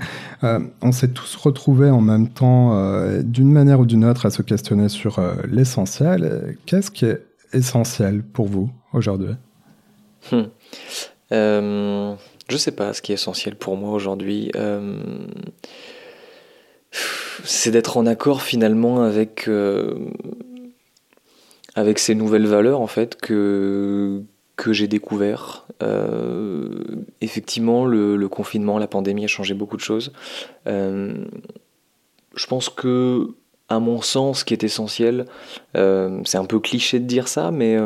on 0.83 0.92
s'est 0.92 1.09
tous 1.12 1.37
retrouvés 1.37 1.90
en 1.90 2.01
même 2.01 2.29
temps, 2.29 2.75
d'une 3.23 3.53
manière 3.53 3.81
ou 3.81 3.87
d'une 3.87 4.05
autre, 4.05 4.27
à 4.27 4.31
se 4.31 4.42
questionner 4.42 4.88
sur 4.88 5.20
l'essentiel. 5.49 6.57
Qu'est-ce 6.66 6.90
qui 6.90 7.07
est 7.07 7.23
essentiel 7.53 8.23
pour 8.23 8.46
vous 8.46 8.70
aujourd'hui? 8.92 9.35
Hmm. 10.31 10.42
euh, 11.33 12.14
Je 12.49 12.57
sais 12.57 12.73
pas 12.73 12.92
ce 12.92 13.03
qui 13.03 13.12
est 13.12 13.14
essentiel 13.14 13.57
pour 13.57 13.77
moi 13.77 13.92
aujourd'hui. 13.92 14.51
Euh 14.57 14.99
c'est 17.44 17.70
d'être 17.70 17.96
en 17.96 18.07
accord 18.07 18.42
finalement 18.42 19.03
avec, 19.03 19.48
euh, 19.48 19.94
avec 21.74 21.98
ces 21.98 22.14
nouvelles 22.14 22.46
valeurs 22.46 22.81
en 22.81 22.87
fait 22.87 23.16
que, 23.16 24.22
que 24.57 24.72
j'ai 24.72 24.88
découvert. 24.88 25.66
Euh, 25.83 26.85
effectivement, 27.20 27.87
le, 27.87 28.29
confinement, 28.29 28.79
la 28.79 28.87
pandémie 28.87 29.24
a 29.24 29.29
changé 29.29 29.55
beaucoup 29.55 29.76
de 29.76 29.83
choses. 29.83 30.12
Euh, 30.66 31.24
je 32.35 32.46
pense 32.46 32.68
que, 32.68 33.29
à 33.68 33.79
mon 33.81 34.03
sens, 34.03 34.40
ce 34.40 34.44
qui 34.44 34.55
est 34.55 34.64
essentiel, 34.64 35.26
c'est 35.74 36.37
un 36.37 36.44
peu 36.44 36.61
cliché 36.61 37.00
de 37.00 37.07
dire 37.07 37.29
ça, 37.29 37.50
mais 37.50 37.76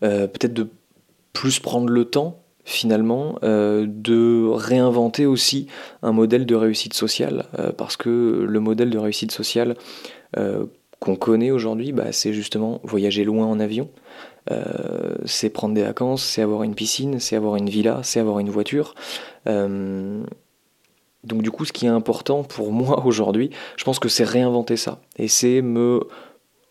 peut-être 0.00 0.54
de 0.54 0.68
plus 1.32 1.60
prendre 1.60 1.88
le 1.88 2.04
temps 2.04 2.43
finalement 2.64 3.38
euh, 3.42 3.86
de 3.86 4.48
réinventer 4.48 5.26
aussi 5.26 5.66
un 6.02 6.12
modèle 6.12 6.46
de 6.46 6.54
réussite 6.54 6.94
sociale 6.94 7.44
euh, 7.58 7.72
parce 7.72 7.96
que 7.96 8.44
le 8.48 8.60
modèle 8.60 8.90
de 8.90 8.98
réussite 8.98 9.32
sociale 9.32 9.76
euh, 10.38 10.64
qu'on 10.98 11.16
connaît 11.16 11.50
aujourd'hui 11.50 11.92
bah, 11.92 12.12
c'est 12.12 12.32
justement 12.32 12.80
voyager 12.82 13.24
loin 13.24 13.46
en 13.46 13.60
avion. 13.60 13.90
C'est 15.24 15.48
prendre 15.48 15.74
des 15.74 15.82
vacances 15.82 16.22
c'est 16.22 16.42
avoir 16.42 16.64
une 16.64 16.74
piscine 16.74 17.18
c'est 17.18 17.34
avoir 17.34 17.56
une 17.56 17.70
villa 17.70 18.00
c'est 18.02 18.20
avoir 18.20 18.40
une 18.40 18.50
voiture. 18.50 18.94
Donc 19.46 21.42
du 21.42 21.50
coup 21.50 21.64
ce 21.64 21.72
qui 21.72 21.86
est 21.86 21.90
important 21.90 22.42
pour 22.42 22.70
moi 22.80 23.06
aujourd'hui 23.06 23.50
je 23.76 23.84
pense 23.84 23.98
que 23.98 24.08
c'est 24.08 24.24
réinventer 24.24 24.76
ça. 24.76 25.00
Et 25.18 25.28
c'est 25.28 25.62
me 25.62 26.06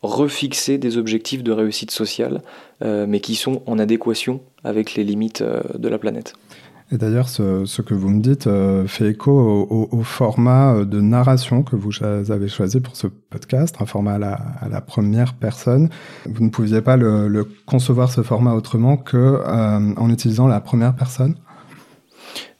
refixer 0.04 0.78
des 0.78 0.98
objectifs 0.98 1.44
de 1.44 1.52
réussite 1.52 1.92
sociale, 1.92 2.42
euh, 2.84 3.06
mais 3.08 3.22
qui 3.22 3.36
sont 3.36 3.64
en 3.66 3.80
adéquation 3.80 4.42
avec 4.64 4.96
les 4.96 5.04
limites 5.04 5.42
euh, 5.42 5.62
de 5.78 5.88
la 5.88 5.98
planète. 5.98 6.34
Et 6.92 6.98
d'ailleurs, 6.98 7.30
ce, 7.30 7.82
que 7.82 7.94
vous 7.96 8.10
me 8.10 8.22
dites 8.22 8.46
euh, 8.46 8.86
fait 8.86 9.10
écho 9.10 9.32
au, 9.32 10.04
format 10.04 10.86
de 10.86 11.02
narration 11.02 11.64
que 11.64 11.76
vous 11.76 11.92
avez 12.04 12.48
choisi 12.48 12.82
pour 12.82 12.96
ce 12.96 13.08
podcast, 13.08 13.78
un 13.80 13.88
format 13.88 14.16
à 14.16 14.70
la, 14.70 14.82
première 14.82 15.34
personne. 15.34 15.90
Vous 16.30 16.44
ne 16.44 16.50
pouviez 16.50 16.82
pas 16.82 17.00
concevoir 17.66 18.12
ce 18.12 18.22
format 18.22 18.54
autrement 18.54 18.98
que 18.98 19.42
en 19.98 20.10
utilisant 20.12 20.46
la 20.46 20.60
première 20.60 20.94
personne? 20.94 21.36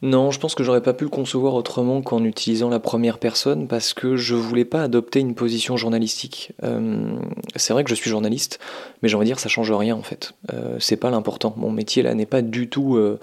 Non, 0.02 0.30
je 0.30 0.38
pense 0.38 0.54
que 0.54 0.62
j'aurais 0.62 0.82
pas 0.82 0.92
pu 0.92 1.04
le 1.04 1.10
concevoir 1.10 1.54
autrement 1.54 2.02
qu'en 2.02 2.24
utilisant 2.24 2.68
la 2.68 2.78
première 2.78 3.18
personne 3.18 3.66
parce 3.68 3.94
que 3.94 4.16
je 4.16 4.34
voulais 4.34 4.64
pas 4.64 4.82
adopter 4.82 5.20
une 5.20 5.34
position 5.34 5.76
journalistique. 5.76 6.52
Euh, 6.62 7.16
c'est 7.56 7.72
vrai 7.72 7.84
que 7.84 7.90
je 7.90 7.94
suis 7.94 8.10
journaliste, 8.10 8.58
mais 9.02 9.08
j'ai 9.08 9.16
envie 9.16 9.24
de 9.24 9.30
dire 9.30 9.40
ça 9.40 9.48
change 9.48 9.72
rien 9.72 9.96
en 9.96 10.02
fait. 10.02 10.34
Euh, 10.52 10.76
c'est 10.78 10.96
pas 10.96 11.10
l'important. 11.10 11.54
Mon 11.56 11.70
métier 11.70 12.02
là 12.02 12.14
n'est 12.14 12.26
pas 12.26 12.42
du 12.42 12.68
tout 12.68 12.96
euh, 12.96 13.18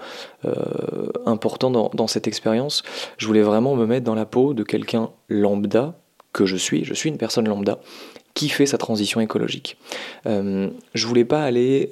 important 1.24 1.70
dans, 1.70 1.90
dans 1.94 2.08
cette 2.08 2.26
expérience. 2.26 2.82
Je 3.16 3.26
voulais 3.26 3.42
vraiment 3.42 3.76
me 3.76 3.86
mettre 3.86 4.04
dans 4.04 4.16
la 4.16 4.26
peau 4.26 4.52
de 4.54 4.64
quelqu'un 4.64 5.10
lambda 5.28 5.94
que 6.32 6.46
je 6.46 6.56
suis. 6.56 6.84
Je 6.84 6.94
suis 6.94 7.10
une 7.10 7.18
personne 7.18 7.48
lambda 7.48 7.78
qui 8.34 8.48
fait 8.48 8.66
sa 8.66 8.78
transition 8.78 9.20
écologique. 9.20 9.76
je 10.24 11.06
voulais 11.06 11.26
pas 11.26 11.42
aller 11.42 11.90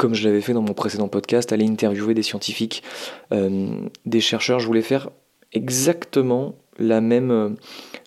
comme 0.00 0.14
je 0.14 0.26
l'avais 0.26 0.40
fait 0.40 0.54
dans 0.54 0.62
mon 0.62 0.72
précédent 0.72 1.08
podcast, 1.08 1.52
aller 1.52 1.68
interviewer 1.68 2.14
des 2.14 2.22
scientifiques, 2.22 2.82
euh, 3.34 3.68
des 4.06 4.20
chercheurs. 4.22 4.58
Je 4.58 4.66
voulais 4.66 4.80
faire 4.80 5.10
exactement 5.52 6.54
la 6.78 7.02
même, 7.02 7.30
euh, 7.30 7.50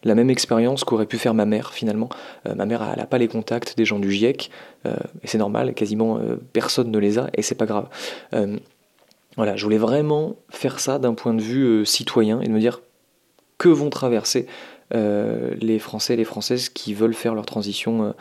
la 0.04 0.16
même 0.16 0.32
expérience 0.32 0.84
qu'aurait 0.84 1.06
pu 1.06 1.20
faire 1.20 1.36
ma 1.36 1.46
mère 1.46 1.72
finalement. 1.72 2.10
Euh, 2.48 2.56
ma 2.56 2.66
mère, 2.66 2.82
elle 2.82 2.98
n'a 2.98 3.06
pas 3.06 3.20
les 3.20 3.28
contacts 3.28 3.78
des 3.78 3.86
gens 3.86 4.00
du 4.00 4.12
GIEC, 4.12 4.50
et 4.86 5.28
c'est 5.28 5.38
normal, 5.38 5.76
quasiment 5.76 6.20
personne 6.52 6.90
ne 6.90 6.98
les 6.98 7.20
a, 7.20 7.30
et 7.36 7.44
c'est 7.44 7.56
pas 7.56 7.68
grave. 7.68 7.88
voilà, 9.38 9.56
je 9.56 9.64
voulais 9.64 9.78
vraiment 9.78 10.36
faire 10.50 10.80
ça 10.80 10.98
d'un 10.98 11.14
point 11.14 11.36
de 11.36 11.42
vue 11.42 11.86
citoyen 11.86 12.42
et 12.42 12.48
de 12.48 12.52
me 12.52 12.60
dire 12.60 12.82
que 13.60 13.70
vont 13.70 13.92
traverser 13.92 14.48
les 14.92 15.80
Français 15.80 16.16
et 16.16 16.18
les 16.18 16.26
Françaises 16.26 16.70
qui 16.70 16.94
veulent 16.96 17.14
faire 17.14 17.36
leur 17.36 17.46
transition 17.46 18.14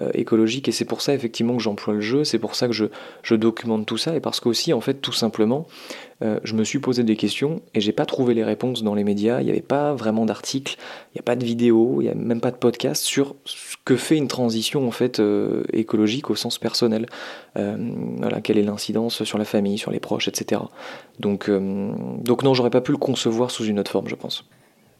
euh, 0.00 0.10
écologique 0.14 0.68
et 0.68 0.72
c'est 0.72 0.84
pour 0.84 1.00
ça 1.00 1.12
effectivement 1.12 1.56
que 1.56 1.62
j'emploie 1.62 1.94
le 1.94 2.00
jeu, 2.00 2.24
c'est 2.24 2.38
pour 2.38 2.54
ça 2.54 2.68
que 2.68 2.72
je, 2.72 2.86
je, 3.22 3.34
documente 3.34 3.84
tout 3.84 3.96
ça 3.96 4.14
et 4.14 4.20
parce 4.20 4.38
qu'aussi 4.38 4.72
en 4.72 4.80
fait 4.80 4.94
tout 4.94 5.12
simplement 5.12 5.66
euh, 6.22 6.38
je 6.44 6.54
me 6.54 6.62
suis 6.62 6.78
posé 6.78 7.02
des 7.02 7.16
questions 7.16 7.62
et 7.74 7.80
j'ai 7.80 7.92
pas 7.92 8.06
trouvé 8.06 8.34
les 8.34 8.44
réponses 8.44 8.82
dans 8.82 8.94
les 8.94 9.02
médias, 9.02 9.40
il 9.40 9.46
n'y 9.46 9.50
avait 9.50 9.60
pas 9.60 9.94
vraiment 9.94 10.24
d'articles, 10.24 10.76
il 11.12 11.16
n'y 11.16 11.20
a 11.20 11.22
pas 11.22 11.36
de 11.36 11.44
vidéos, 11.44 12.00
il 12.00 12.04
n'y 12.04 12.10
a 12.10 12.14
même 12.14 12.40
pas 12.40 12.50
de 12.50 12.56
podcast 12.56 13.02
sur 13.02 13.34
ce 13.44 13.76
que 13.84 13.96
fait 13.96 14.16
une 14.16 14.28
transition 14.28 14.86
en 14.86 14.92
fait 14.92 15.20
euh, 15.20 15.64
écologique 15.72 16.30
au 16.30 16.36
sens 16.36 16.58
personnel. 16.58 17.06
voilà, 17.56 18.40
quelle 18.40 18.58
est 18.58 18.62
l'incidence 18.62 19.24
sur 19.24 19.36
la 19.36 19.44
famille, 19.44 19.78
sur 19.78 19.90
les 19.90 19.98
proches, 19.98 20.28
etc. 20.28 20.60
Donc, 21.18 21.50
donc 21.50 22.42
non, 22.44 22.54
j'aurais 22.54 22.70
pas 22.70 22.80
pu 22.80 22.92
le 22.92 22.98
concevoir 22.98 23.50
sous 23.50 23.64
une 23.64 23.80
autre 23.80 23.90
forme, 23.90 24.06
je 24.06 24.14
pense. 24.14 24.44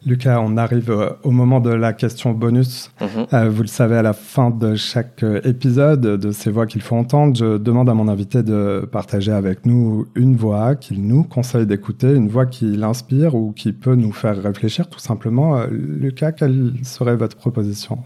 Lucas, 0.07 0.41
on 0.41 0.57
arrive 0.57 0.91
euh, 0.91 1.11
au 1.25 1.33
moment 1.33 1.59
de 1.59 1.71
la 1.71 1.93
question 1.93 2.31
bonus. 2.31 2.93
Mhm. 3.01 3.27
Euh, 3.33 3.49
vous 3.51 3.63
le 3.63 3.69
savez, 3.69 3.97
à 3.97 4.03
la 4.03 4.13
fin 4.13 4.51
de 4.51 4.77
chaque 4.77 5.25
euh, 5.25 5.41
épisode 5.45 6.01
de 6.01 6.31
ces 6.31 6.51
voix 6.51 6.67
qu'il 6.67 6.83
faut 6.83 6.95
entendre, 6.95 7.37
je 7.37 7.59
demande 7.59 7.91
à 7.91 7.95
mon 7.95 8.07
invité 8.07 8.45
de 8.45 8.89
partager 8.91 9.33
avec 9.33 9.67
nous 9.67 10.07
une 10.15 10.37
voix 10.37 10.77
qu'il 10.77 11.03
nous 11.03 11.25
conseille 11.25 11.67
d'écouter, 11.67 12.15
une 12.15 12.29
voix 12.29 12.47
qui 12.47 12.77
l'inspire 12.77 13.35
ou 13.35 13.53
qui 13.53 13.73
peut 13.73 13.97
nous 13.97 14.13
faire 14.13 14.41
réfléchir 14.41 14.89
tout 14.89 15.01
simplement. 15.01 15.65
Lucas, 15.69 16.31
quelle 16.31 16.75
serait 16.85 17.17
votre 17.17 17.37
proposition? 17.37 17.99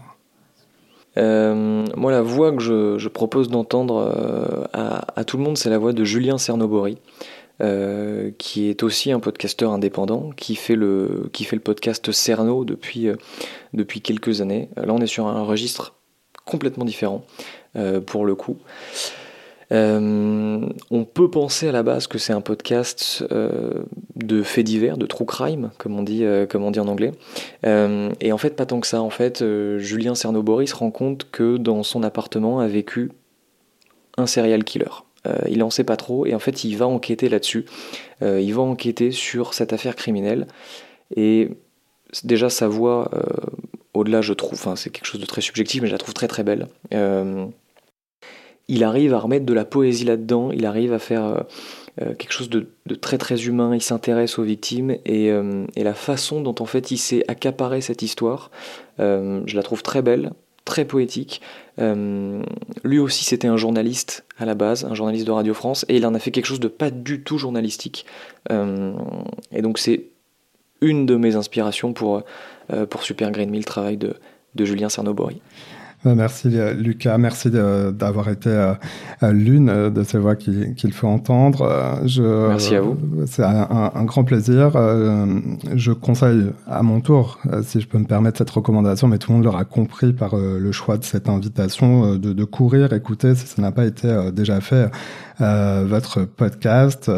Moi, 1.15 2.11
la 2.11 2.23
voix 2.23 2.51
que 2.53 2.61
je, 2.63 3.07
propose 3.07 3.49
d'entendre 3.49 4.67
à, 4.73 5.05
à, 5.15 5.23
tout 5.23 5.37
le 5.37 5.43
monde, 5.43 5.57
c'est 5.57 5.69
la 5.69 5.77
voix 5.77 5.93
de 5.93 6.03
Julien 6.03 6.39
Cernobori. 6.39 6.97
Euh, 7.61 8.31
qui 8.39 8.67
est 8.67 8.81
aussi 8.81 9.11
un 9.11 9.19
podcasteur 9.19 9.71
indépendant, 9.71 10.31
qui 10.35 10.55
fait 10.55 10.75
le, 10.75 11.29
qui 11.33 11.43
fait 11.43 11.55
le 11.55 11.61
podcast 11.61 12.11
Cerno 12.11 12.65
depuis, 12.65 13.07
euh, 13.07 13.15
depuis 13.73 14.01
quelques 14.01 14.41
années. 14.41 14.69
Là, 14.75 14.91
on 14.91 14.97
est 14.97 15.07
sur 15.07 15.27
un 15.27 15.43
registre 15.43 15.93
complètement 16.45 16.83
différent, 16.83 17.23
euh, 17.75 18.01
pour 18.01 18.25
le 18.25 18.33
coup. 18.33 18.57
on 19.71 21.05
peut 21.13 21.29
penser 21.29 21.67
à 21.67 21.71
la 21.71 21.83
base 21.83 22.07
que 22.07 22.17
c'est 22.17 22.33
un 22.33 22.41
podcast 22.41 23.23
de 24.15 24.43
faits 24.43 24.65
divers, 24.65 24.97
de 24.97 25.05
true 25.07 25.25
crime, 25.25 25.71
comme 25.77 25.97
on 25.97 26.03
dit, 26.03 26.23
comme 26.49 26.63
on 26.63 26.69
dit 26.69 26.79
en 26.79 26.87
anglais. 26.87 27.11
et 27.63 28.31
en 28.31 28.37
fait, 28.37 28.55
pas 28.55 28.67
tant 28.67 28.79
que 28.79 28.87
ça. 28.87 29.01
En 29.01 29.09
fait, 29.09 29.43
Julien 29.79 30.13
Cernobori 30.13 30.67
se 30.67 30.75
rend 30.75 30.91
compte 30.91 31.27
que 31.31 31.57
dans 31.57 31.81
son 31.81 32.03
appartement 32.03 32.59
a 32.59 32.67
vécu 32.67 33.11
un 34.17 34.27
serial 34.27 34.63
killer. 34.63 35.03
Euh, 35.27 35.37
il 35.49 35.59
n'en 35.59 35.69
sait 35.69 35.83
pas 35.83 35.95
trop 35.95 36.25
et 36.25 36.35
en 36.35 36.39
fait 36.39 36.63
il 36.63 36.75
va 36.77 36.87
enquêter 36.87 37.29
là-dessus. 37.29 37.65
Euh, 38.21 38.41
il 38.41 38.53
va 38.53 38.61
enquêter 38.61 39.11
sur 39.11 39.53
cette 39.53 39.73
affaire 39.73 39.95
criminelle 39.95 40.47
et 41.15 41.49
déjà 42.23 42.49
sa 42.49 42.67
voix, 42.67 43.09
euh, 43.13 43.21
au-delà 43.93 44.21
je 44.21 44.33
trouve, 44.33 44.59
c'est 44.75 44.89
quelque 44.89 45.05
chose 45.05 45.21
de 45.21 45.25
très 45.25 45.41
subjectif 45.41 45.81
mais 45.81 45.87
je 45.87 45.93
la 45.93 45.97
trouve 45.97 46.13
très 46.13 46.27
très 46.27 46.43
belle. 46.43 46.67
il 48.67 48.83
arrive 48.83 49.13
à 49.13 49.19
remettre 49.19 49.45
de 49.45 49.53
la 49.53 49.65
poésie 49.65 50.05
là-dedans, 50.05 50.51
il 50.51 50.65
arrive 50.65 50.93
à 50.93 50.99
faire 50.99 51.45
quelque 51.97 52.31
chose 52.31 52.49
de, 52.49 52.67
très 52.95 53.17
très 53.17 53.45
humain, 53.45 53.75
il 53.75 53.81
s'intéresse 53.81 54.39
aux 54.39 54.43
victimes 54.43 54.91
et, 55.05 55.27
et, 55.27 55.83
la 55.83 55.93
façon 55.93 56.41
dont 56.41 56.55
en 56.59 56.65
fait 56.65 56.89
il 56.91 56.97
s'est 56.97 57.23
accaparé 57.27 57.81
cette 57.81 58.01
histoire, 58.01 58.51
je 58.99 59.55
la 59.55 59.63
trouve 59.63 59.83
très 59.83 60.01
belle, 60.01 60.31
très 60.65 60.85
poétique. 60.85 61.41
Euh, 61.79 62.41
lui 62.83 62.99
aussi, 62.99 63.25
c'était 63.25 63.47
un 63.47 63.57
journaliste 63.57 64.25
à 64.37 64.45
la 64.45 64.55
base, 64.55 64.85
un 64.85 64.93
journaliste 64.93 65.25
de 65.25 65.31
Radio 65.31 65.53
France, 65.53 65.85
et 65.89 65.97
il 65.97 66.05
en 66.05 66.13
a 66.13 66.19
fait 66.19 66.31
quelque 66.31 66.45
chose 66.45 66.59
de 66.59 66.67
pas 66.67 66.91
du 66.91 67.21
tout 67.21 67.37
journalistique. 67.37 68.05
Euh, 68.51 68.93
et 69.51 69.61
donc, 69.61 69.79
c'est 69.79 70.05
une 70.81 71.05
de 71.05 71.15
mes 71.15 71.35
inspirations 71.35 71.93
pour, 71.93 72.23
euh, 72.71 72.85
pour 72.85 73.03
Super 73.03 73.31
Green 73.31 73.49
Mill, 73.49 73.61
le 73.61 73.65
travail 73.65 73.97
de, 73.97 74.15
de 74.55 74.65
Julien 74.65 74.89
Cernobori. 74.89 75.41
Merci 76.05 76.49
Lucas, 76.77 77.17
merci 77.17 77.49
d'avoir 77.49 78.29
été 78.29 78.73
l'une 79.21 79.89
de 79.89 80.03
ces 80.03 80.17
voix 80.17 80.35
qu'il 80.35 80.93
faut 80.93 81.07
entendre. 81.07 82.01
Je, 82.05 82.47
merci 82.49 82.75
à 82.75 82.81
vous. 82.81 82.97
C'est 83.25 83.43
un, 83.43 84.03
grand 84.03 84.23
plaisir. 84.23 84.71
Je 85.75 85.91
conseille 85.93 86.51
à 86.67 86.83
mon 86.83 86.99
tour, 86.99 87.39
si 87.63 87.79
je 87.79 87.87
peux 87.87 87.97
me 87.97 88.05
permettre 88.05 88.37
cette 88.37 88.49
recommandation, 88.49 89.07
mais 89.07 89.17
tout 89.17 89.31
le 89.31 89.37
monde 89.37 89.45
l'aura 89.45 89.63
compris 89.63 90.11
par 90.11 90.35
le 90.35 90.71
choix 90.71 90.97
de 90.97 91.05
cette 91.05 91.29
invitation, 91.29 92.15
de, 92.15 92.33
de 92.33 92.43
courir, 92.43 92.91
écouter 92.91 93.35
si 93.35 93.47
ça 93.47 93.61
n'a 93.61 93.71
pas 93.71 93.85
été 93.85 94.29
déjà 94.33 94.59
fait. 94.59 94.91
votre 95.39 96.25
podcast, 96.25 97.09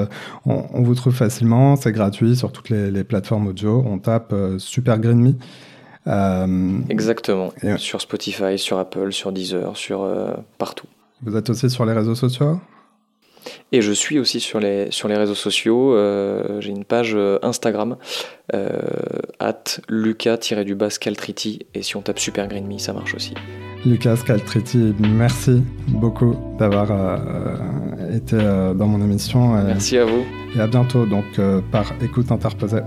on, 0.45 0.83
vous 0.83 0.93
trouve 0.93 1.13
facilement, 1.13 1.75
c'est 1.75 1.91
gratuit 1.91 2.35
sur 2.35 2.51
toutes 2.51 2.69
les, 2.69 2.91
les, 2.91 3.03
plateformes 3.03 3.47
audio. 3.47 3.83
On 3.87 3.97
tape 3.97 4.33
Super 4.57 4.99
Green 4.99 5.21
Me. 5.21 5.33
Euh, 6.07 6.77
Exactement. 6.89 7.53
Sur 7.77 8.01
Spotify, 8.01 8.57
sur 8.57 8.77
Apple, 8.77 9.11
sur 9.11 9.31
Deezer, 9.31 9.75
sur 9.75 10.03
euh, 10.03 10.31
partout. 10.57 10.87
Vous 11.23 11.35
êtes 11.35 11.49
aussi 11.49 11.69
sur 11.69 11.85
les 11.85 11.93
réseaux 11.93 12.15
sociaux? 12.15 12.59
Et 13.71 13.81
je 13.81 13.91
suis 13.91 14.17
aussi 14.17 14.39
sur 14.39 14.59
les, 14.59 14.87
sur 14.89 15.07
les 15.07 15.15
réseaux 15.15 15.35
sociaux. 15.35 15.95
Euh, 15.95 16.59
j'ai 16.61 16.71
une 16.71 16.83
page 16.83 17.15
Instagram, 17.43 17.97
at 18.51 19.63
lucas-du-bas 19.87 20.89
Caltriti. 20.99 21.65
Et 21.75 21.83
si 21.83 21.95
on 21.95 22.01
tape 22.01 22.19
Super 22.19 22.47
Green 22.47 22.67
Me, 22.67 22.79
ça 22.79 22.93
marche 22.93 23.13
aussi. 23.13 23.33
Lucas 23.85 24.17
Caltriti, 24.25 24.95
merci 24.99 25.61
beaucoup 25.89 26.35
d'avoir 26.57 27.19
été 28.15 28.37
dans 28.37 28.87
mon 28.87 29.03
émission. 29.03 29.53
Merci 29.63 29.99
à 29.99 30.05
vous. 30.05 30.25
Et 30.55 30.59
à 30.59 30.65
bientôt, 30.65 31.05
donc 31.05 31.39
par 31.71 31.93
écoute 32.01 32.31
interposée. 32.31 32.81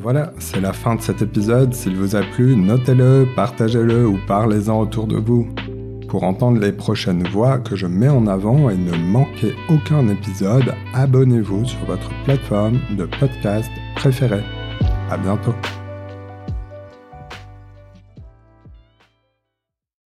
Voilà, 0.00 0.32
c'est 0.38 0.60
la 0.60 0.72
fin 0.72 0.94
de 0.94 1.02
cet 1.02 1.22
épisode. 1.22 1.74
S'il 1.74 1.96
vous 1.96 2.14
a 2.14 2.22
plu, 2.22 2.56
notez-le, 2.56 3.26
partagez-le 3.34 4.06
ou 4.06 4.18
parlez-en 4.28 4.80
autour 4.80 5.08
de 5.08 5.16
vous. 5.16 5.48
Pour 6.08 6.22
entendre 6.22 6.60
les 6.60 6.72
prochaines 6.72 7.26
voix 7.28 7.58
que 7.58 7.74
je 7.74 7.86
mets 7.86 8.08
en 8.08 8.26
avant 8.28 8.70
et 8.70 8.76
ne 8.76 8.96
manquer 8.96 9.54
aucun 9.68 10.08
épisode, 10.08 10.72
abonnez-vous 10.94 11.64
sur 11.64 11.84
votre 11.84 12.10
plateforme 12.24 12.78
de 12.96 13.06
podcast 13.06 13.70
préférée. 13.96 14.44
À 15.10 15.18
bientôt. 15.18 15.54